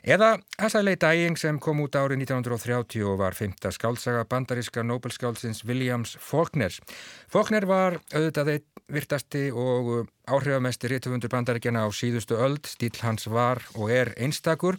[0.00, 6.14] Eða Assalei Dying sem kom út árið 1930 og var fymta skálsaga bandaríska Nobelskálsins Williams
[6.20, 6.72] Faulkner.
[7.28, 12.64] Faulkner var auðvitað eitt virtasti og áhrifamesti réttufundur bandaríkjana á síðustu öld.
[12.66, 14.78] Stíl hans var og er einstakur,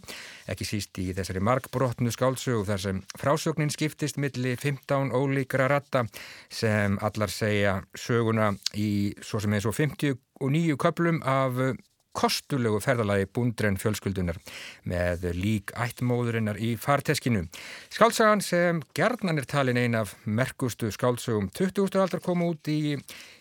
[0.50, 6.04] ekki síst í þessari markbrotnu skálsögu þar sem frásögnin skiptist milli 15 ólíkra ratta
[6.50, 11.62] sem allar segja söguna í svo sem eins og 59 köplum af
[12.16, 14.38] kostulegu ferðalagi búndren fjölskyldunar
[14.88, 17.46] með lík ættmóðurinnar í farteskinu.
[17.92, 21.88] Skálsagan sem gerðnan er talin ein af merkustu skálsögum 20.
[22.00, 22.98] aldar kom út í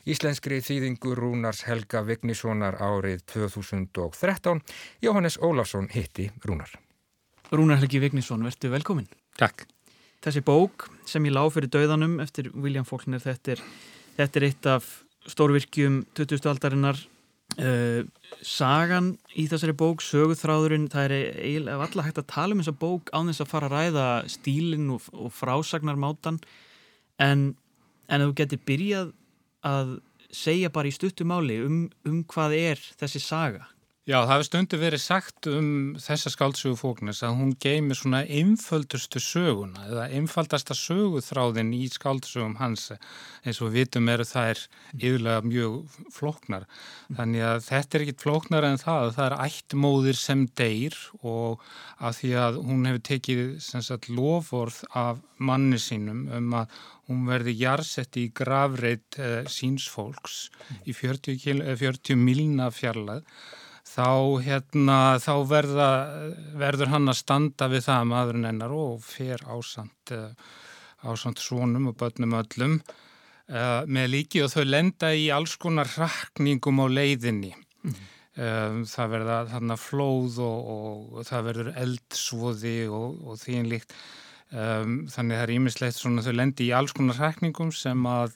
[0.10, 4.64] íslenskri þýðingu Rúnars Helga Vignissonar árið 2013.
[5.04, 6.72] Jóhannes Ólafsson hitti Rúnar.
[7.52, 9.08] Rúnar Helgi Vignisson, verður velkomin.
[9.40, 9.66] Takk.
[10.22, 13.64] Þessi bók sem ég lá fyrir dauðanum eftir William Faulkner, þetta er,
[14.20, 14.92] þetta er eitt af
[15.30, 16.46] stórvirkjum 20.
[16.52, 17.02] aldarinnar
[17.62, 18.08] Uh,
[18.42, 21.14] sagan í þessari bók söguþráðurinn, það er
[21.46, 24.88] eiginlega alltaf hægt að tala um þessa bók án þess að fara að ræða stílinn
[24.96, 26.40] og, og frásagnarmátan.
[27.22, 27.52] En,
[28.10, 29.12] en þú getur byrjað
[29.68, 30.00] að
[30.34, 33.68] segja bara í stuttumáli um, um hvað er þessi saga
[34.10, 35.66] Já, það hefur stundu verið sagt um
[36.02, 42.88] þessa skáldsögu fóknars að hún geymir svona einföldustu söguna eða einfaldasta söguþráðin í skáldsögum hans
[42.96, 44.64] eins og við vitum eru það er
[44.96, 46.66] yfirlega mjög flóknar.
[47.14, 51.70] Þannig að þetta er ekkit flóknar en það, það er ættmóðir sem deyr og
[52.02, 57.60] að því að hún hefur tekið sagt, loforð af manni sínum um að hún verði
[57.62, 60.48] jarsett í gravreit eh, sínsfólks
[60.90, 61.38] í 40,
[61.78, 63.28] 40 milna fjarlað
[63.92, 64.10] þá,
[64.46, 65.92] hérna, þá verða,
[66.60, 70.16] verður hann að standa við það maðurinn hennar og fer ásand,
[71.04, 72.80] ásand svonum og börnum öllum
[73.52, 77.54] uh, með líki og þau lenda í alls konar rakningum á leiðinni.
[77.84, 78.00] Mm.
[78.42, 83.72] Um, það verða þarna flóð og, og, og það verður eldsvoði og, og því en
[83.74, 83.96] líkt.
[84.52, 88.34] Um, þannig það er ímislegt svona þau lendi í alls konar rakningum sem að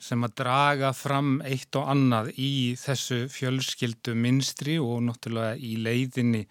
[0.00, 6.46] sem að draga fram eitt og annað í þessu fjölskyldu minstri og náttúrulega í leiðinni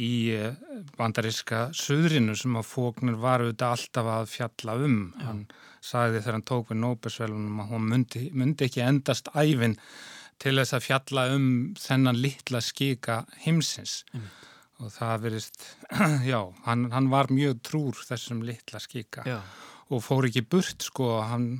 [0.00, 0.54] í eh,
[0.96, 5.00] bandariska söðrinu sem að fóknir var auðvitað alltaf að fjalla um.
[5.12, 5.26] Já.
[5.26, 5.42] Hann
[5.80, 9.76] sagði þegar hann tók við Nóbesvelunum að hún myndi, myndi ekki endast æfin
[10.40, 11.48] til þess að fjalla um
[11.80, 14.04] þennan litla skika heimsins.
[14.14, 14.28] Mm.
[14.80, 15.66] Og það verist,
[16.32, 19.40] já, hann, hann var mjög trúr þessum litla skika já.
[19.90, 21.50] og fór ekki burt sko, hann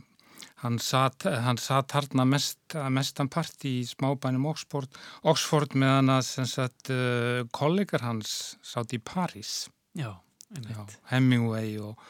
[0.60, 4.92] Hann satt, hann satt harna mest, mestan part í smábænum Oxford,
[5.24, 9.70] Oxford meðan að sagt, uh, kollegar hans satt í París.
[9.96, 10.12] Já,
[10.52, 10.76] einmitt.
[10.76, 12.04] Já, Hemingway og,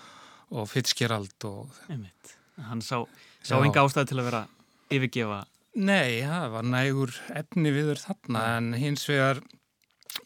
[0.51, 1.37] og Fitzgerald.
[1.47, 1.71] Og...
[1.87, 2.35] Einmitt.
[2.67, 3.05] Hann sá,
[3.47, 4.43] sá enga ástæði til að vera
[4.91, 5.45] yfirgefa.
[5.79, 9.39] Nei, það var nægur efni viður þarna en hins vegar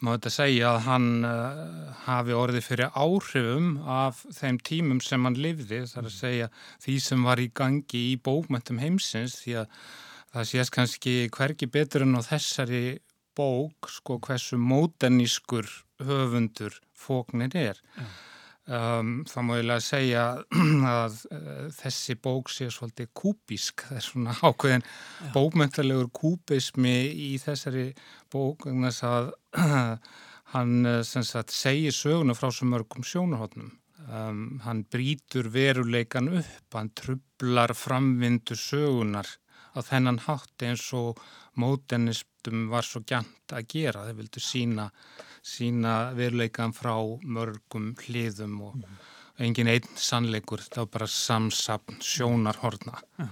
[0.00, 5.38] má þetta segja að hann uh, hafi orðið fyrir áhrifum af þeim tímum sem hann
[5.40, 6.50] livði, þar að segja
[6.84, 9.80] því sem var í gangi í bókmöntum heimsins því að
[10.34, 12.84] það sést kannski hverki betur en á þessari
[13.38, 15.68] bók sko hversu móternískur
[16.04, 17.80] höfundur fóknir er.
[17.98, 18.14] Mm.
[18.64, 20.20] Um, þá má ég lega segja
[20.88, 24.86] að uh, þessi bók sé svolítið kúbísk, það er svona ákveðin
[25.34, 27.90] bókmyndalegur kúbismi í þessari
[28.32, 29.28] bók þess að
[30.54, 30.74] hann
[31.04, 33.68] sagt, segir söguna frá svo mörgum sjónarhóttnum
[34.08, 39.28] um, hann brítur veruleikan upp, hann trublar framvindu sögunar
[39.74, 41.20] á þennan hátt eins og
[41.60, 44.88] mótenistum var svo gænt að gera, þeir vildu sína
[45.44, 49.00] sína veruleikan frá mörgum hliðum og mm.
[49.44, 52.96] engin einn sannleikur, það var bara samsapn sjónarhorna.
[53.20, 53.28] Ja.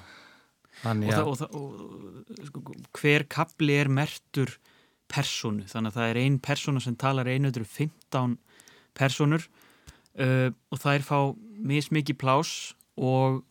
[0.83, 1.31] Þannig að...
[1.31, 4.57] Og, það, og, og sko, hver kapli er mertur
[5.13, 8.37] personu, þannig að það er ein persona sem talar einuður 15
[8.97, 9.45] personur
[10.21, 11.19] uh, og það er fá
[11.73, 12.53] mismikið plás
[12.97, 13.43] og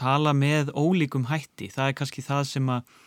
[0.00, 1.68] tala með ólíkum hætti.
[1.72, 2.98] Það er kannski það sem að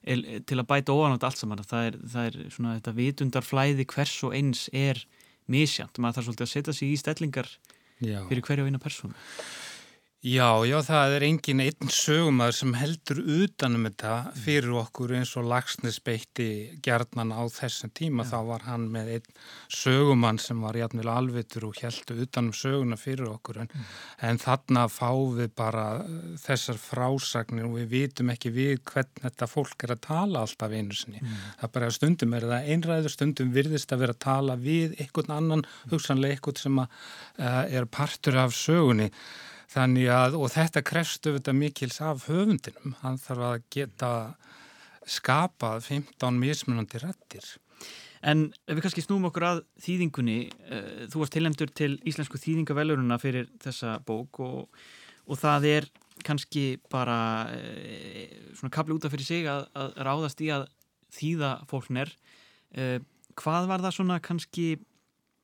[0.00, 1.64] til að bæta óanátt allt saman.
[1.66, 5.02] Það er, það er svona þetta vitundarflæði hvers og eins er
[5.50, 7.50] misjant maður þarf svolítið að setja sig í stellingar
[8.00, 8.22] Já.
[8.30, 9.16] fyrir hverju og eina persónu
[10.20, 15.46] Já, já, það er engin einn sögumæður sem heldur utanum þetta fyrir okkur eins og
[15.48, 18.26] Lagsnes beitti gerðnan á þessum tíma.
[18.26, 18.34] Já.
[18.34, 19.38] Þá var hann með einn
[19.72, 23.62] sögumann sem var jæfnvel alvitur og heldur utanum söguna fyrir okkur.
[23.64, 23.88] En, mm.
[24.28, 29.52] en þarna fáum við bara uh, þessar frásagnir og við vitum ekki við hvern þetta
[29.56, 31.24] fólk er að tala alltaf einu sinni.
[31.24, 31.44] Mm.
[31.62, 35.38] Það er bara stundum er það einræður, stundum virðist að vera að tala við einhvern
[35.40, 36.98] annan, hugsanlega einhvern sem að,
[37.40, 39.14] uh, er partur af sögunni.
[39.70, 44.12] Þannig að, og þetta krefstu þetta mikils af höfundinum, hann þarf að geta
[45.06, 47.46] skapað 15 mismunandi rættir.
[48.26, 53.20] En ef við kannski snúum okkur að þýðingunni, uh, þú varst tilendur til Íslensku þýðingaveluruna
[53.22, 54.82] fyrir þessa bók og,
[55.30, 55.88] og það er
[56.26, 57.20] kannski bara
[57.54, 58.26] uh,
[58.58, 60.66] svona kapli útaf fyrir sig að, að ráðast í að
[61.14, 62.12] þýða fólkner.
[62.74, 62.98] Uh,
[63.38, 64.66] hvað var það svona kannski,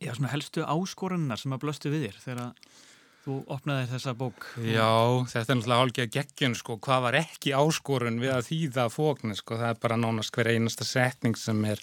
[0.03, 2.85] já svona helstu áskorannar sem að blöstu við þér þegar að
[3.27, 4.45] Þú opnaði þessa bók.
[4.63, 4.87] Já,
[5.27, 9.57] þetta er náttúrulega álgeða geggjun sko, hvað var ekki áskorun við að þýða fóknin sko,
[9.59, 11.81] það er bara nánast hver einasta setning sem er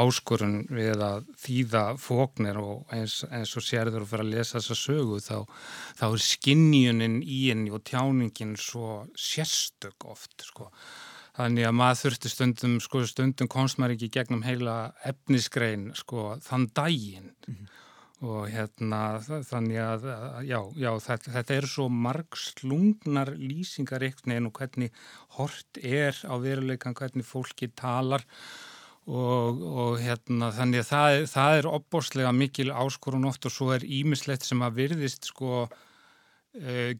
[0.00, 4.76] áskorun við að þýða fóknir og eins, eins og sérður að fyrir að lesa þessa
[4.80, 5.36] sögu þá,
[5.98, 10.70] þá er skinnjunin í henni og tjáningin svo sérstök oft sko.
[11.36, 14.78] Þannig að maður þurfti stundum, sko, stundum komst maður ekki gegnum heila
[15.12, 17.28] efnisgrein sko, þann daginn.
[17.44, 17.84] Mm -hmm
[18.24, 20.06] og hérna þannig að
[20.48, 24.96] já, já þetta, þetta er svo marg slungnar lýsingar eitthvað og hvernig
[25.36, 28.24] hort er á veruleikan hvernig fólki talar.
[29.08, 33.86] Og, og hérna þannig að það, það er opbórslega mikil áskorun oft og svo er
[33.86, 35.62] ímislegt sem að virðist sko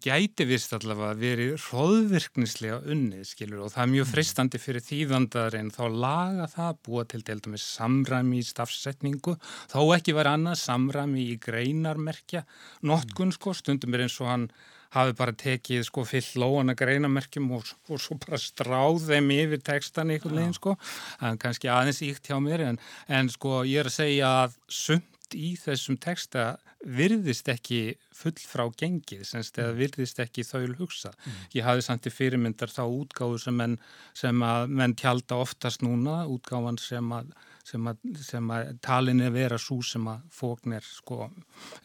[0.04, 4.12] gæti vist allavega verið hróðvirknislega unnið skilur og það er mjög mm.
[4.12, 9.78] fristandi fyrir þýðandar en þá laga það búa til deildum með samræmi í stafsetningu þá
[9.98, 12.44] ekki vera annað samræmi í greinarmerkja
[12.86, 14.50] notkun sko stundum er eins og hann
[14.94, 20.14] hafi bara tekið sko fyll lóana greinamerkjum og, og svo bara stráð þeim yfir textan
[20.14, 20.76] einhvern veginn sko.
[21.20, 25.17] Er kannski aðeins íkt hjá mér en, en sko ég er að segja að sumt
[25.36, 29.78] í þessum texta virðist ekki full frá gengið semst eða mm.
[29.80, 31.10] virðist ekki þaul hugsa.
[31.10, 31.40] Mm.
[31.56, 33.76] Ég hafi samt í fyrirmyndar þá útgáðu sem, menn,
[34.16, 37.34] sem að menn tjálta oftast núna, útgáðan sem að,
[37.66, 41.28] sem að, sem að talin er vera svo sem að fóknir sko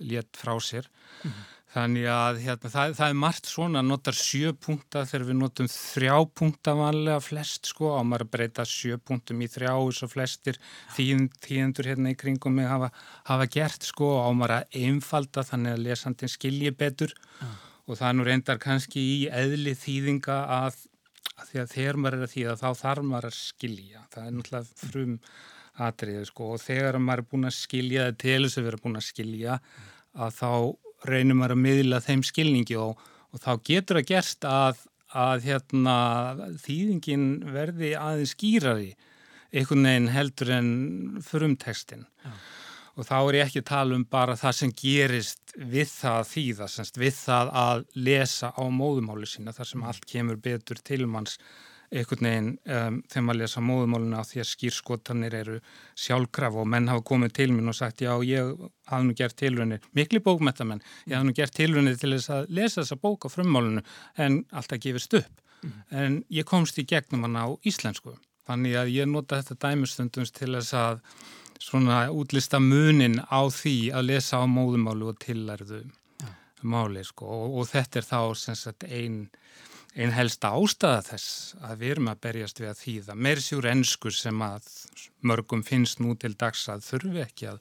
[0.03, 0.89] létt frá sér.
[1.23, 1.43] Mm.
[1.73, 6.17] Þannig að hérna, það, það er margt svona, notar sjö punta þegar við notum þrjá
[6.37, 10.59] punta vanlega flest sko, á maður að breyta sjö punktum í þrjá eins og flestir
[10.93, 12.91] þýjendur hérna í kringum mig hafa,
[13.25, 17.49] hafa gert sko, á maður að einfalda þannig að lesandin skilji betur ja.
[17.89, 20.79] og það nú reyndar kannski í eðli þýðinga að,
[21.39, 24.37] að því að þegar maður er að þýða þá þarf maður að skilja, það er
[24.37, 25.17] náttúrulega frum
[25.89, 28.99] atriðið sko og þegar maður er búin að skilja það til þess að vera búin
[29.01, 29.61] að skilja
[30.13, 30.49] að þá
[31.07, 32.99] reynum að miðla þeim skilningi og,
[33.33, 35.97] og þá getur að gerst að, að hérna,
[36.63, 38.93] þýðingin verði aðeins skýrari
[39.53, 40.69] einhvern veginn heldur en
[41.25, 42.31] frumtekstin Já.
[42.97, 46.31] og þá er ég ekki að tala um bara það sem gerist við það að
[46.31, 51.05] þýða, semst, við það að lesa á móðumáli sína þar sem allt kemur betur til
[51.05, 51.37] manns
[51.93, 55.59] einhvern veginn um, þegar maður lesa móðumáluna á því að skýrskotanir eru
[56.05, 58.53] sjálfkraf og menn hafa komið til minn og sagt já ég
[58.89, 62.81] hafði nú gert tilvunni, miklu bókmettamenn, ég hafði nú gert tilvunni til þess að lesa
[62.81, 63.85] þessa bók á frummálunu
[64.17, 65.39] en alltaf gefist upp.
[65.63, 65.77] Mm.
[66.01, 68.17] En ég komst í gegnum hann á íslensku,
[68.47, 70.99] þannig að ég nota þetta dæmustundums til þess að
[71.63, 75.83] svona útlista munin á því að lesa á móðumálu og tilærðu
[76.23, 76.31] ja.
[76.67, 79.21] máli sko og, og þetta er þá sem sagt einn
[79.93, 84.41] einn helsta ástæða þess að við erum að berjast við að þýða meirðsjúr ennskur sem
[84.45, 84.69] að
[85.29, 87.59] mörgum finnst nú til dags að þurfi ekki að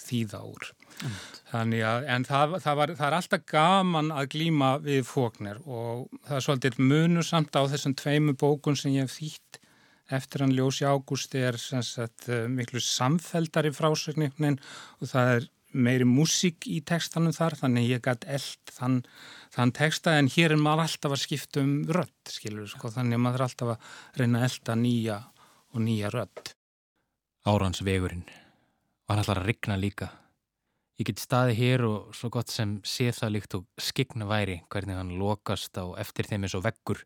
[0.00, 0.68] þýða úr.
[1.00, 1.14] Mm.
[1.50, 6.10] Þannig að, en það, það, var, það er alltaf gaman að glýma við fóknir og
[6.28, 9.60] það er svolítið munusamt á þessum tveimu bókun sem ég hef þýtt
[10.10, 14.58] eftir hann Ljósi Ágústi er sagt, eh, miklu samfeldari frásögnin
[15.00, 18.96] og það er meiri músík í textanum þar þannig ég gæti eld þann,
[19.54, 23.42] þann texta en hér er maður alltaf að skipta um rödd skilur sko þannig maður
[23.42, 25.18] er alltaf að reyna að elda nýja
[25.70, 26.54] og nýja rödd.
[27.46, 28.26] Árans vegurinn.
[29.08, 30.10] Var alltaf að rigna líka.
[31.00, 34.98] Ég get staði hér og svo gott sem sé það líkt og skigna væri hvernig
[34.98, 37.00] hann lokast á eftir þeim eins og veggur.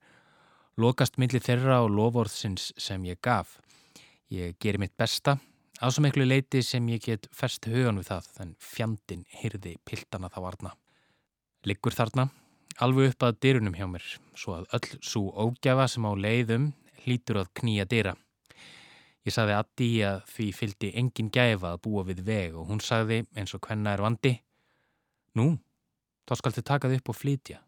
[0.80, 3.60] Lokast millir þeirra og lovorðsins sem ég gaf.
[4.34, 5.38] Ég geri mitt besta
[5.82, 10.30] Á svo miklu leiti sem ég get fest hugan við það, þann fjandin hyrði piltana
[10.30, 10.70] þá varna.
[11.66, 12.28] Liggur þarna,
[12.84, 14.04] alveg upp að dyrunum hjá mér,
[14.38, 16.68] svo að öll svo ógjafa sem á leiðum
[17.02, 18.12] hlýtur að knýja dyra.
[19.26, 23.24] Ég sagði Addi að því fylgdi engin gæfa að búa við veg og hún sagði
[23.34, 24.34] eins og hvenna er vandi.
[25.34, 25.56] Nú,
[26.28, 27.58] þá skal þið taka þið upp og flytja.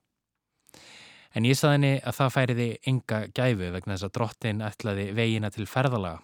[1.34, 5.50] En ég sagði henni að það færiði enga gæfu vegna þess að drottin ætlaði vegina
[5.50, 6.22] til ferðalaga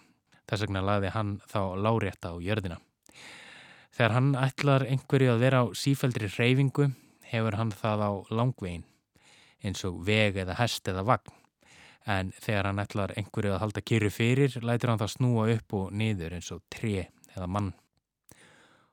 [0.49, 2.79] Þess vegna laði hann þá lárétta á jörðina.
[3.93, 6.89] Þegar hann ætlar einhverju að vera á sífældri reyfingu
[7.29, 8.85] hefur hann það á langvegin
[9.63, 11.35] eins og veg eða hest eða vagn.
[12.09, 15.93] En þegar hann ætlar einhverju að halda kyrru fyrir lætir hann það snúa upp og
[15.95, 17.71] niður eins og tre eða mann.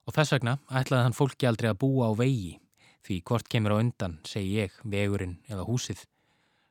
[0.06, 2.58] Og þess vegna ætlaði hann fólki aldrei að búa á vegi
[3.06, 6.04] því hvort kemur á undan, segi ég, vegurinn eða húsið.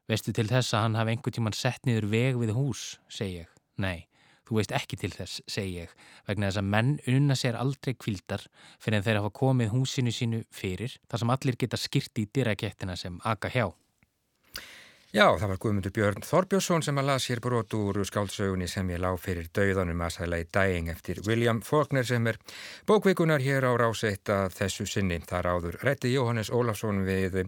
[0.09, 3.49] Vestu til þess að hann hafi einhver tíman sett niður veg við hús, segi ég.
[3.81, 4.05] Nei,
[4.49, 5.91] Þú veist ekki til þess, segi ég,
[6.25, 8.47] vegna þess að menn unna sér aldrei kvildar
[8.81, 12.97] fyrir en þeir hafa komið húsinu sínu fyrir þar sem allir geta skýrt í dyrakettina
[12.97, 13.67] sem aga hjá.
[15.09, 18.99] Já, það var Guðmundur Björn Þorbjörnsson sem að las hér brot úr skáldsögunni sem ég
[19.01, 22.37] lág fyrir dauðanum að sæla í dæing eftir William Faulkner sem er
[22.85, 25.17] bókvikunar hér á ráseitt að þessu sinni.
[25.25, 27.39] Þar áður rætti Jóhannes Ólafsson við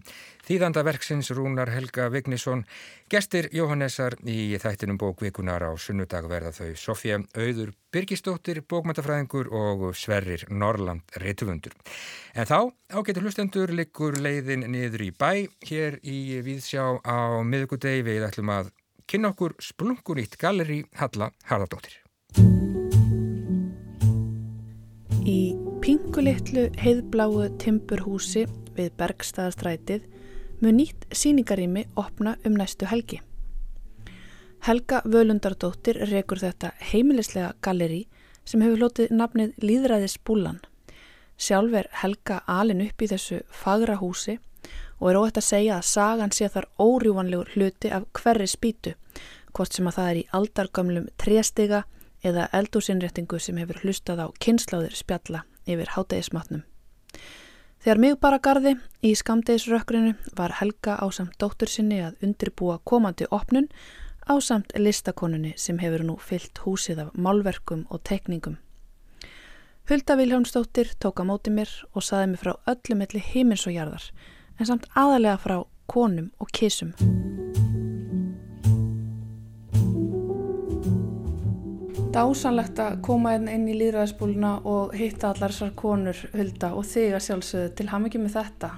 [0.48, 2.64] þýðandaverksins Rúnar Helga Vignisson.
[3.12, 10.46] Gestir Jóhannesar í þættinum bókvikunar á sunnudag verða þau Sofja Auður Birgistóttir, bókmæntafræðingur og Sverrir
[10.48, 11.74] Norland Rittvundur.
[12.32, 18.24] En þá ágetur hlustendur likur leiðin niður í bæ hér í Víðsjá á miðugudegi við
[18.30, 18.72] ætlum að
[19.04, 22.00] kynna okkur splungunýtt galleri Halla Harðardóttir.
[25.28, 25.52] Í
[25.84, 30.08] pingulittlu heiðbláu timburhúsi við Bergstaðastrætið
[30.62, 33.20] mun nýtt síningarými opna um næstu helgi.
[34.62, 38.04] Helga Völundardóttir rekur þetta heimilislega galleri
[38.46, 40.60] sem hefur lotið nafnið Líðræðis Búlan.
[41.34, 44.38] Sjálf er Helga alin upp í þessu fagra húsi
[45.00, 48.94] og er óhætt að segja að sagan sé þar órjúvanlegur hluti af hverri spýtu,
[49.50, 51.84] hvort sem að það er í aldargamlum tréstiga
[52.22, 56.62] eða eldúsinréttingu sem hefur hlustað á kynsláður spjalla yfir hátægismatnum.
[57.82, 63.26] Þegar mig bara gardi í skamdegisrökkrinu var Helga á samt dóttur sinni að undirbúa komandi
[63.34, 63.66] opnun
[64.22, 68.60] á samt listakonunni sem hefur nú fyllt húsið af málverkum og tekningum.
[69.90, 74.06] Hulda Viljónsdóttir tók á móti mér og saði mig frá öllum milli heimins og jarðar
[74.60, 75.58] en samt aðalega frá
[75.90, 76.94] konum og kísum.
[82.12, 87.14] Dásanlegt að koma hérna inn í líðræðisbúluna og hitta allar þessar konur, Hulda, og þig
[87.16, 88.68] að sjálfsögðu til ham ekki með þetta.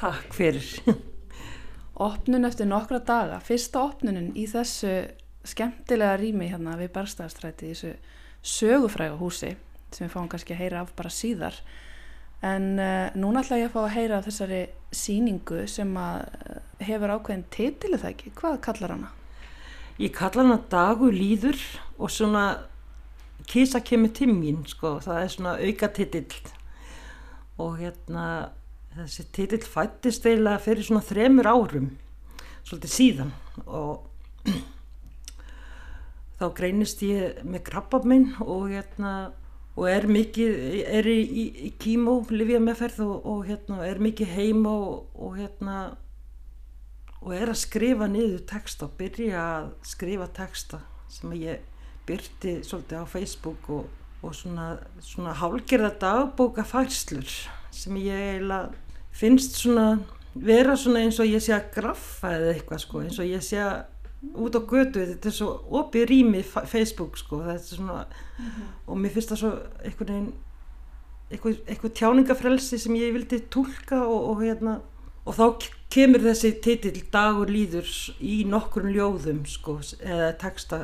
[0.00, 0.70] Takk fyrir.
[2.08, 4.96] Opnun eftir nokkra daga, fyrsta opnunin í þessu
[5.46, 7.92] skemmtilega rými hérna við Bergstæðastræti, þessu
[8.42, 9.52] sögufræga húsi
[9.94, 11.60] sem við fáum kannski að heyra af bara síðar
[12.44, 14.60] en uh, núna ætla ég að fá að heyra af þessari
[14.90, 19.12] síningu sem að uh, hefur ákveðin titilu það ekki, hvað kallar hana?
[19.96, 21.60] Ég kallar hana Dagu líður
[21.96, 22.46] og svona
[23.46, 26.50] Kisa kemur timmín sko, það er svona auka titill
[27.62, 28.24] og hérna
[28.96, 31.90] þessi titill fættist eiginlega fyrir svona þremur árum
[32.66, 33.32] svolítið síðan.
[33.64, 34.50] Og
[36.40, 39.12] þá greinist ég með krabba minn og hérna
[39.76, 40.52] og er mikið,
[40.88, 45.36] er í, í, í kímó, livja meðferð og, og hérna, er mikið heima og, og
[45.36, 45.80] hérna
[47.26, 50.78] og er að skrifa niður texta og byrja að skrifa texta
[51.10, 51.64] sem ég
[52.06, 53.88] byrti svolítið á Facebook og,
[54.22, 57.26] og svona, svona hálgerða dagbóka færslur
[57.74, 58.70] sem ég eiginlega
[59.16, 59.88] finnst svona
[60.36, 63.58] vera svona eins og ég sé að graffa eða eitthvað sko, eins og ég sé
[63.64, 63.76] að
[64.36, 65.50] út á götu, þetta er svo
[65.80, 68.74] opið rými Facebook sko, þetta er svona mm -hmm.
[68.86, 69.52] og mér finnst það svo
[69.84, 70.34] einhvern veginn
[71.30, 74.80] eitthvað, eitthvað tjáningafrelsi sem ég vildi tólka og, og hérna
[75.26, 77.90] og þá kemur þessi titill dagur líður
[78.22, 80.80] í nokkurn ljóðum sko, eða texta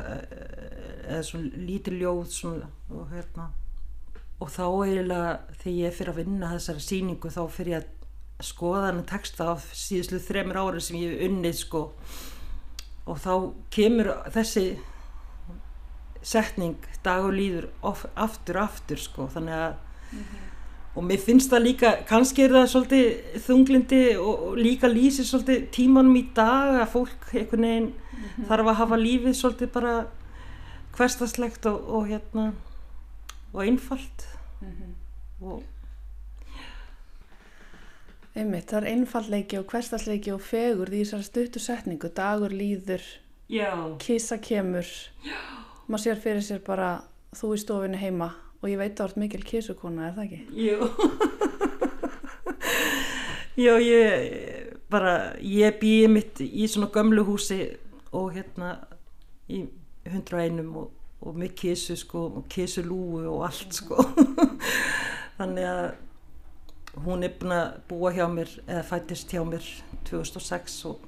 [1.07, 3.51] eða svona lítil ljóð svona, og hérna
[4.43, 7.91] og þá eiginlega þegar ég fyrir að vinna þessari síningu þá fyrir ég að
[8.43, 11.83] skoða hann texta af síðuslu þremur árið sem ég hef unnið sko
[13.07, 13.33] og þá
[13.75, 14.65] kemur þessi
[16.23, 20.49] setning dagur líður of, aftur aftur sko þannig að mm -hmm.
[20.93, 25.65] Og mér finnst það líka kannski er það svolítið þunglindi og, og líka lýsir svolítið
[25.73, 28.47] tímanum í dag að fólk einhvern veginn mm -hmm.
[28.49, 29.93] þarf að hafa lífið svolítið bara
[30.97, 32.53] hverstaslegt og, og hérna
[33.53, 34.27] og einfalt
[34.61, 35.45] mm -hmm.
[35.45, 35.63] og
[38.35, 43.01] Einmitt, það er einfallleiki og hverstasleiki og fegur því þessar stuttu setningu, dagur líður,
[43.49, 43.97] Já.
[43.99, 44.85] kissa kemur,
[45.87, 47.03] maður sér fyrir sér bara
[47.35, 48.31] þú í stofinu heima
[48.63, 50.41] og ég veit er mikil kissukona, er það ekki?
[50.63, 50.77] Jú,
[53.53, 57.59] Jú, ég bara, ég býði mitt í svona gömlu húsi
[58.09, 58.71] og hérna
[59.45, 59.59] í
[60.07, 60.87] 101 og,
[61.21, 63.99] og með kissu sko og kissulúu og allt sko,
[65.37, 69.67] þannig að hún er búin að búa hjá mér eða fættist hjá mér
[70.09, 71.05] 2006 og,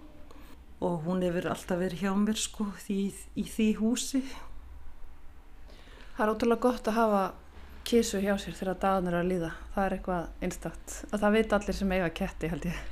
[0.86, 3.00] og hún hefur alltaf verið hjá mér sko því,
[3.42, 4.22] í því húsi.
[6.16, 7.24] Það er ótrúlega gott að hafa
[7.86, 9.52] kísu hjá sér þegar dagarnir að líða.
[9.76, 10.88] Það er eitthvað einstakt.
[11.12, 12.78] Að það veit allir sem eiga ketti held ég.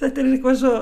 [0.00, 0.74] Þetta er eitthvað svo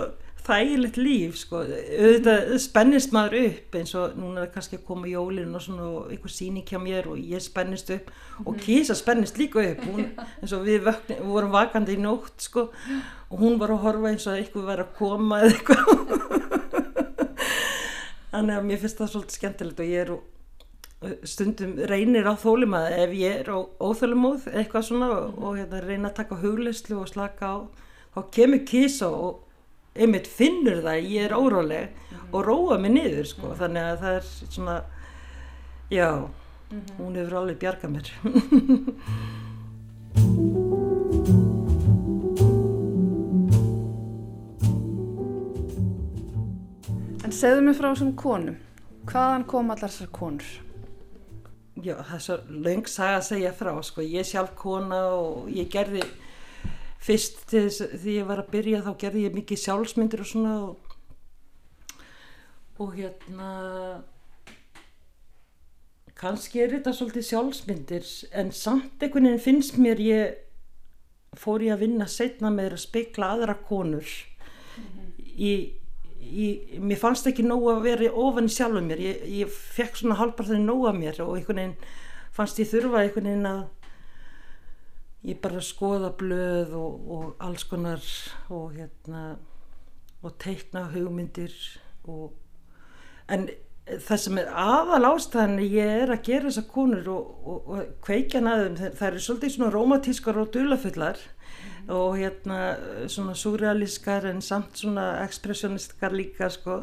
[0.43, 5.07] þægilegt líf sko, auðvitað spennist maður upp eins og núna er það kannski að koma
[5.11, 8.07] jólinn og svona og einhver síning hjá mér og ég spennist upp.
[8.43, 9.81] Og Kísa spennist líka upp.
[9.87, 10.03] Hún,
[10.41, 12.63] eins og við vökni, vorum vakandi í nótt sko.
[13.31, 15.87] Og hún var að horfa eins og eitthvað var að koma eða eitthvað.
[18.33, 20.11] Þannig að mér finnst það svolítið skemmtilegt og ég er
[21.27, 25.81] stundum reynir á þólum að ef ég er á óþölumóð eitthvað svona og, og hérna,
[25.83, 27.57] reyna að taka hugleyslu og slaka á
[28.15, 29.43] þá kemur Kísa og
[29.93, 32.25] einmitt finnur það ég er óróleg mm.
[32.33, 33.59] og róa mig niður sko mm.
[33.61, 34.27] þannig að það er
[34.57, 34.77] svona
[35.93, 36.97] já, mm -hmm.
[36.99, 38.07] hún hefur alveg bjargað mér
[47.25, 48.57] En segðu mig frá þessum konum
[49.07, 50.72] hvaðan kom allar þessar konur?
[51.81, 55.49] Já, það er svo laung saga að segja frá sko, ég er sjálf kona og
[55.49, 56.03] ég gerði
[57.03, 60.93] fyrst því ég var að byrja þá gerði ég mikið sjálfsmyndir og svona og,
[62.77, 63.49] og hérna
[66.19, 70.39] kannski er þetta svolítið sjálfsmyndir en samt einhvern veginn finnst mér ég
[71.41, 75.09] fór ég að vinna setna með að speikla aðra konur mm -hmm.
[75.33, 75.53] í,
[76.33, 76.49] í,
[76.81, 80.65] mér fannst ekki nógu að vera ofan í sjálfu mér ég, ég fekk svona halvpartinu
[80.65, 81.79] nógu að mér og einhvern veginn
[82.33, 83.63] fannst ég þurfa einhvern veginn að
[85.31, 88.07] ég bara skoða blöð og, og alls konar
[88.51, 89.25] og hérna
[90.23, 91.55] og teikna hugmyndir
[92.11, 92.33] og
[93.31, 93.47] en
[93.87, 98.43] það sem er aðal ástæðan ég er að gera þessar konur og, og, og kveikja
[98.43, 101.72] næðum það eru svolítið svona romantískar og dulafullar mm.
[101.89, 102.59] Og hérna
[103.09, 106.83] svona surrealískar en samt svona ekspressionistkar líka sko.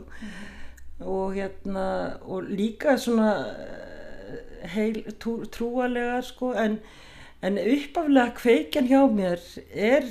[0.99, 6.51] Og hérna og líka svona eh, heil trú, trúalegar sko.
[6.51, 6.79] En
[7.41, 9.39] en uppaflega kveikjan hjá mér
[9.71, 10.03] er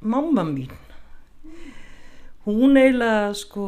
[0.00, 0.70] mamma mín.
[2.46, 3.66] Hún eiginlega sko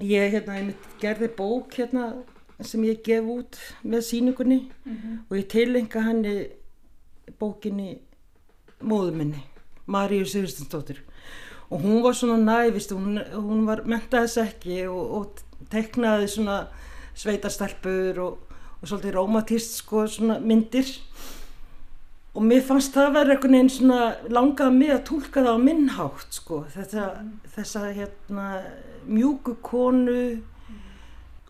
[0.00, 2.14] ég hérna ég gerði bók hérna
[2.60, 5.18] sem ég gef út með síningunni mm -hmm.
[5.30, 6.48] og ég tilenga henni
[7.40, 7.98] bókinni
[8.84, 9.42] móðuminni
[9.86, 11.02] Maríu Sigurstinsdóttir
[11.70, 16.58] og hún var svona nævist hún, hún var mentaðis ekki og, og teknaði svona
[17.14, 18.54] sveitastelpur og
[18.84, 20.88] og svolítið rómatist sko svona myndir
[22.36, 25.64] og mér fannst það að vera einhvern veginn svona langað mig að tólka það á
[25.64, 27.30] minnhátt sko þetta, mm.
[27.54, 28.48] þessa hérna
[29.08, 30.18] mjúku konu.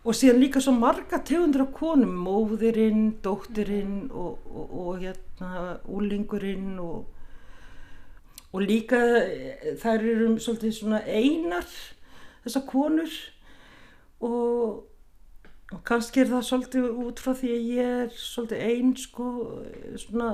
[0.05, 6.75] Og síðan líka svo marga tegundur af konum, móðurinn, dótturinn og, og, og hérna úlingurinn
[6.79, 7.05] og,
[8.53, 8.99] og líka
[9.81, 11.65] þær eru svolítið svona einar
[12.45, 13.15] þessar konur.
[14.23, 14.83] Og
[15.73, 19.29] og kannski er það svolítið út frá því að ég er svolítið einn sko
[19.97, 20.29] svona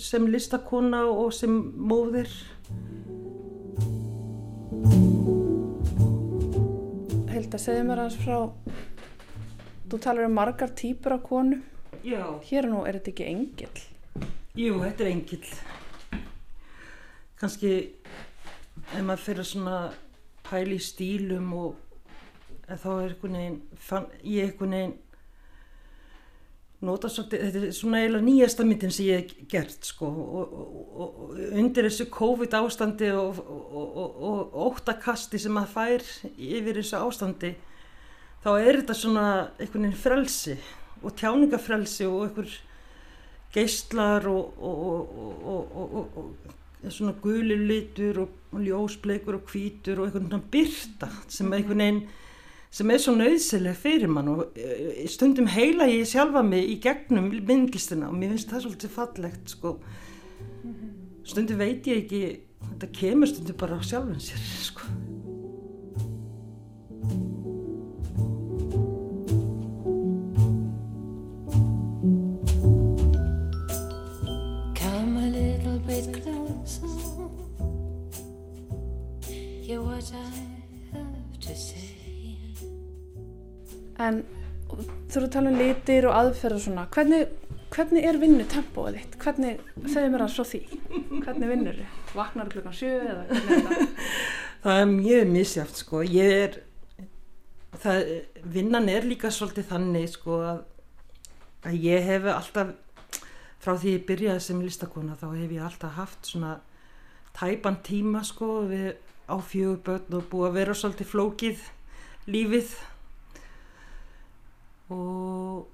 [0.00, 2.30] sem listakona og sem móðir
[7.50, 8.34] Held að segja mér aðeins frá
[9.90, 11.56] þú talar um margar týpur af konu
[12.06, 12.22] Já.
[12.46, 13.80] Hér nú er þetta ekki engil
[14.54, 15.48] Jú, þetta er engil
[17.40, 19.80] kannski ef maður fyrir svona
[20.46, 21.74] pæli stílum og
[22.70, 23.58] þá er einhvern veginn
[24.22, 24.94] ég einhvern veginn
[26.84, 30.68] nota svolítið, þetta er svona eiginlega nýjasta myndin sem ég hef gert sko og, og,
[31.04, 37.52] og undir þessu COVID ástandi og, og óttakasti sem maður fær yfir þessu ástandi
[38.40, 39.26] þá er þetta svona
[39.58, 40.56] einhvern veginn frelsi
[41.02, 42.56] og tjáningafrelsi og einhver
[43.52, 44.56] geistlar og
[46.88, 52.02] svona gulir litur og ljósbleikur og hvítur og einhvern veginn byrta sem einhvern veginn
[52.70, 57.32] sem er svo nöðsileg fyrir mann og eh, stundum heila ég sjálfa mig í gegnum
[57.46, 59.78] myndlistina og mér finnst það svolítið fallegt sko.
[61.26, 62.20] stundum veit ég ekki
[62.60, 64.86] þetta kemur stundum bara á sjálfum sér sko.
[74.78, 76.86] Come a little bit closer
[79.66, 80.49] Hear what I
[84.00, 84.22] En
[85.10, 87.28] þú eru að tala um litir og aðferð og svona, hvernig,
[87.74, 89.16] hvernig er vinnu tempóið þitt?
[89.24, 90.60] Hvernig, segðu mér það svo því,
[91.24, 91.96] hvernig vinnur þið?
[92.14, 94.12] Vaknar klukkan sjö eða hvernig er það?
[94.64, 96.58] það er mjög misjáft sko, ég er,
[97.82, 98.12] það,
[98.56, 100.62] vinnan er líka svolítið þannig sko að,
[101.66, 102.74] að ég hef alltaf,
[103.60, 106.58] frá því ég byrjaði sem listakona þá hef ég alltaf haft svona
[107.36, 108.94] tæpan tíma sko við
[109.30, 111.66] á fjögur börn og búið að vera svolítið flókið
[112.30, 112.72] lífið
[114.94, 115.68] og,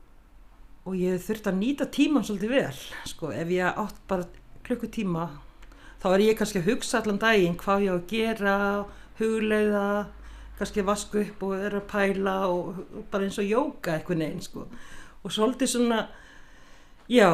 [0.87, 4.29] og ég þurfti að nýta tíman svolítið vel sko, ef ég átt bara
[4.67, 5.27] klukkutíma
[6.03, 8.57] þá er ég kannski að hugsa allan daginn hvað ég á að gera
[9.17, 9.87] hugleiða,
[10.59, 14.43] kannski vasku upp og er að pæla og, og bara eins og jóka eitthvað neinn
[14.45, 14.67] sko.
[15.23, 16.03] og svolítið svona
[17.09, 17.31] já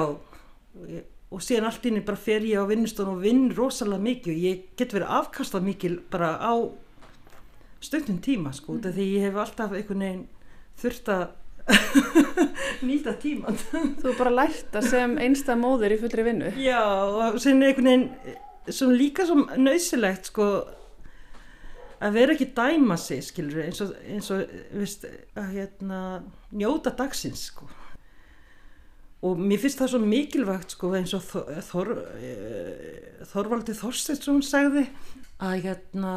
[1.33, 4.64] og síðan allt ínni bara fer ég á vinnustun og vinn rosalega mikið og ég
[4.76, 6.53] get verið afkastað mikið bara á
[7.83, 8.93] stundum tíma sko, mm.
[8.93, 10.26] því ég hef alltaf einhvern veginn
[10.78, 11.24] þurft að
[12.89, 13.59] nýta tíman
[14.03, 16.53] Þú bara lært að sem einstað móður í fullri vinnu.
[16.59, 18.09] Já, og sem einhvern veginn
[18.71, 20.49] sem líka svo nöysilegt sko
[22.03, 24.43] að vera ekki dæma sig skilur eins og, eins og
[24.75, 25.07] viðst,
[25.39, 26.01] að hérna
[26.51, 27.69] njóta dagsins sko.
[29.23, 34.89] Og mér finnst það svo mikilvægt sko eins og Þor, Þor, eh, Þorvaldi Þorsteinsson sagði
[35.43, 36.15] að hérna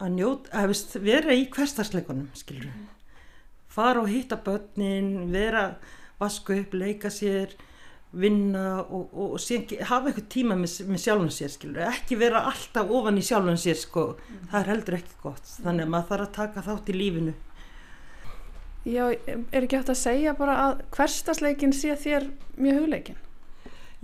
[0.00, 2.72] að njóta, að viðst, vera í hverstarsleikunum skilur
[3.76, 5.68] fara og hitta börnin, vera
[6.20, 7.52] vasku upp, leika sér,
[8.16, 12.46] vinna og, og, og síðan hafa eitthvað tíma með, með sjálfum sér, skilur, ekki vera
[12.48, 14.46] alltaf ofan í sjálfum sér, sko, mm.
[14.52, 17.36] það er heldur ekki gott, þannig að maður þarf að taka þátt í lífinu.
[18.86, 23.18] Já, er ekki hægt að segja bara að hverstasleikin sé þér mjög hugleikin?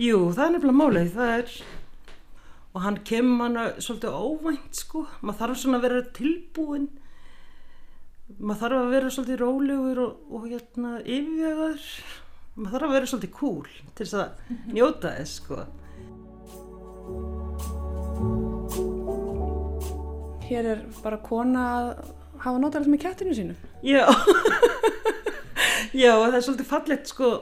[0.01, 1.53] Jú, það er nefnilega málið, það er,
[2.73, 6.89] og hann kemur hana svolítið óvænt, sko, maður þarf svona að vera tilbúin
[8.39, 11.87] maður þarf að vera svolítið rólegur og, og hérna yfirvegaður.
[12.55, 15.61] Maður þarf að vera svolítið cool til þess að njóta þess sko.
[20.43, 21.87] Hér er bara kona að
[22.43, 23.57] hafa notalegt með kættinu sínu.
[23.85, 24.05] Já.
[25.93, 27.33] Já, það er svolítið fallegt sko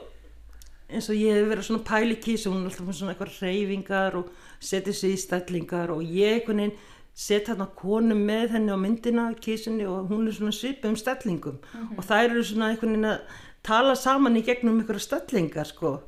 [0.92, 4.32] eins og ég hef verið svona pælikís og hún er alltaf svona eitthvað reyfingar og
[4.62, 6.74] setið sér í stællingar og ég einhvern veginn
[7.14, 11.58] set hérna konu með henni á myndina kísinni og hún er svona svipið um stellingum
[11.60, 11.98] mm -hmm.
[11.98, 13.20] og það eru svona einhvern veginn að
[13.62, 16.00] tala saman í gegnum einhverja stellingar sko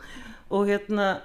[0.50, 1.20] og hérna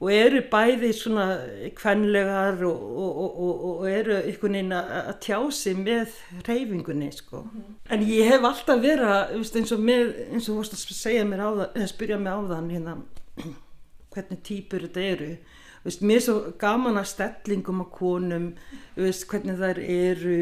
[0.00, 1.38] og eru bæði svona
[1.76, 6.08] kvenlegar og, og, og, og eru einhvern veginn að tjási með
[6.48, 7.74] reyfingunni sko mm -hmm.
[7.94, 11.24] en ég hef alltaf verið veist, eins og með, eins og þú vorust að segja
[11.24, 12.96] mér á það spyrja mig á þann hérna
[14.12, 15.36] hvernig týpur þetta eru
[15.84, 18.54] Veist, mér er svo gaman að stellingum á konum,
[18.96, 20.38] veist, hvernig þær eru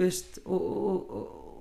[0.00, 0.62] veist, og,
[0.92, 1.12] og,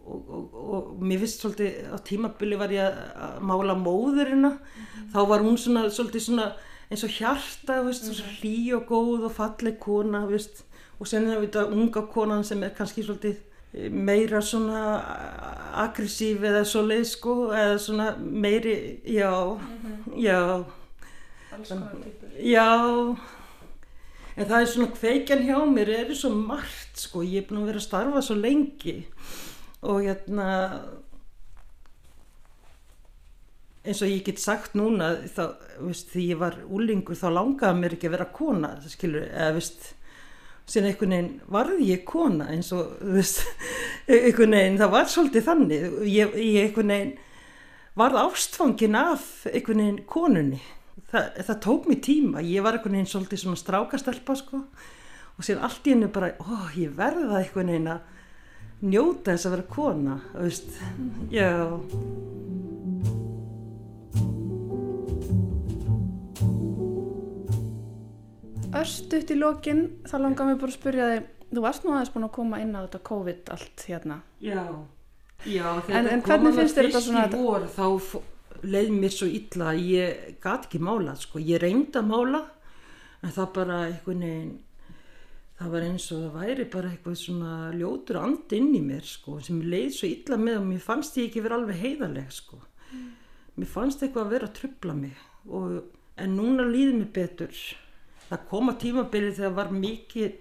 [0.07, 5.43] og, og mér finnst svolítið á tímabili var ég að mála móðurina, mm þá var
[5.43, 6.53] hún svona, svolítið svona
[6.89, 10.25] eins og hjarta, mm hlý og góð og falleg kona
[10.99, 13.35] og sen er þetta unga konan sem er kannski svolítið
[13.73, 15.01] eh, meira svona
[15.83, 20.21] aggressív eða svo leið sko, eða svona meiri, já, mm -hmm.
[20.21, 20.63] já
[22.47, 22.67] Já,
[24.37, 27.71] en það er svona kveikjan hjá mér, er svo margt sko, ég er búin að
[27.71, 28.97] vera að starfa svo lengi
[29.81, 30.47] og hérna,
[33.83, 35.43] eins og ég get sagt núna, þá,
[35.83, 39.91] veist, því ég var úlingur þá langaði mér ekki að vera kona, skilur, eða veist,
[40.71, 43.43] síðan einhvern veginn varði ég kona eins og, veist,
[44.07, 47.17] einhvern veginn, það var svolítið þannig, ég, ég einhvern veginn
[47.99, 50.61] varð ástfangin af einhvern veginn konunni
[51.11, 55.65] Þa, það tók mér tíma, ég var einhvern veginn svolítið svona strákastelpa sko og síðan
[55.67, 58.09] allt í hennu bara, ó ég verði það einhvern veginn að
[58.91, 60.71] njóta þess að vera kona, auðvist,
[61.31, 61.51] já.
[68.81, 72.27] Örstuðt í lokinn, þá langar mér bara að spyrja þig, þú varst nú aðeins búin
[72.27, 74.21] að koma inn á þetta COVID allt hérna.
[74.43, 74.61] Já,
[75.45, 77.85] já, þegar það kom að fyrst í vor þá
[78.63, 81.39] leið mér svo illa að ég gat ekki mála sko.
[81.41, 82.41] Ég reyndi að mála
[83.21, 84.59] en það bara einhvern veginn
[85.61, 89.37] það var eins og það væri bara eitthvað svona ljótur and inn í mér sko,
[89.45, 92.57] sem leið svo illa með og mér fannst ég ekki vera alveg heiðarleg sko.
[93.59, 95.75] mér fannst eitthvað að vera að trubla mig og,
[96.17, 97.53] en núna líður mér betur
[98.29, 100.39] það koma tímabilið þegar var mikið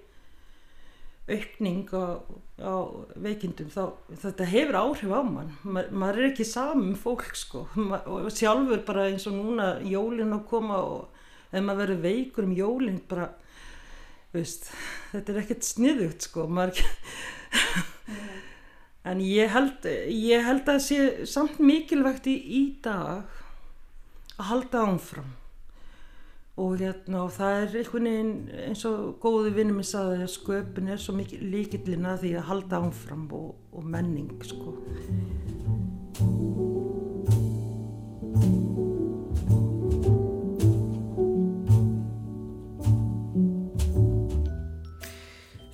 [1.31, 2.20] aukning á,
[2.61, 2.74] á
[3.20, 3.83] veikindum þá
[4.22, 5.53] þetta hefur áhrif á mann.
[5.62, 7.66] Ma, maður er ekki saman fólk sko.
[7.78, 12.49] Ma, og sjálfur bara eins og núna jólin að koma og ef maður verður veikur
[12.49, 13.31] um jólin bara
[14.35, 14.70] veist,
[15.11, 16.47] þetta er ekkert sniðugt sko.
[16.51, 16.85] Maður
[19.11, 23.26] en ég held ég held að sé samt mikilvægt í, í dag
[24.37, 25.37] að halda ánfram
[26.61, 28.33] og hérna og það er einhvern veginn
[28.67, 32.83] eins og góðu vinnum minn sagði að sköpun er svo mikið líkillina því að halda
[32.85, 34.77] ánfram og, og menning sko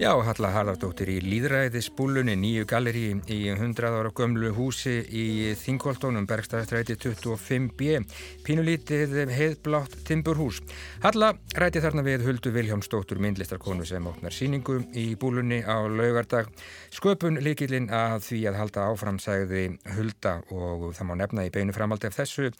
[0.06, 5.24] Já, Halla Harðardóttir í Líðræðisbúlunni, nýju galleri í 100 ára gömlu húsi í
[5.58, 8.04] Þingoltónum, Bergstæðastræti 25B,
[8.46, 10.60] pínulítið heiðblátt timburhús.
[11.02, 16.54] Halla ræti þarna við Huldu Viljámsdóttur, myndlistarkonu sem óknar síningu í búlunni á laugardag.
[16.94, 19.64] Sköpun líkilinn að því að halda áfram sagði
[19.96, 22.52] Hulda og það má nefna í beinu framaldi af þessu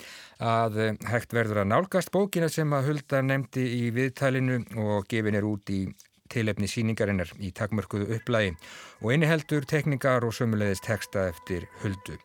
[0.42, 0.82] að
[1.12, 5.70] hægt verður að nálgast bókina sem að Hulda nefndi í viðtælinu og gefin er út
[5.70, 5.84] í
[6.32, 8.54] tilefni síningarinnar í takmörkuðu upplægi
[9.02, 12.18] og inniheldur tekningar og sömulegðis teksta eftir huldu.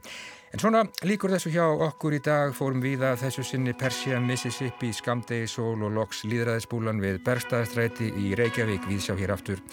[0.51, 4.91] En svona líkur þessu hjá okkur í dag fórum við að þessu sinni Persia, Mississippi,
[4.91, 9.63] Skamdegi, Sól og Loks líðræðisbúlan við Bergstaðastræti í Reykjavík við sjá hér aftur.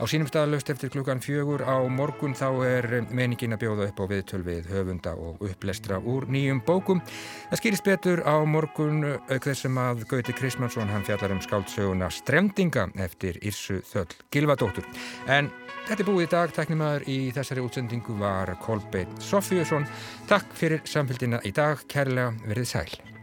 [0.00, 4.04] Á sínum staðalöst eftir klukkan fjögur á morgun þá er meningin að bjóða upp á
[4.08, 7.02] viðtöl við höfunda og upplestra úr nýjum bókum.
[7.50, 12.88] Það skýrist betur á morgun auk þessum að Gauti Krismansson hann fjallar um skáldsöguna Stremdinga
[12.96, 14.88] eftir Irsu Þöll Gilvadóttur.
[15.28, 15.52] En
[15.84, 19.84] þetta er búið í dag, teknimaður í þessari útsendingu var Kolbeitt Sofíusson.
[20.32, 23.19] Takk fyrir samfélgina í dag, kærlega verið sæl.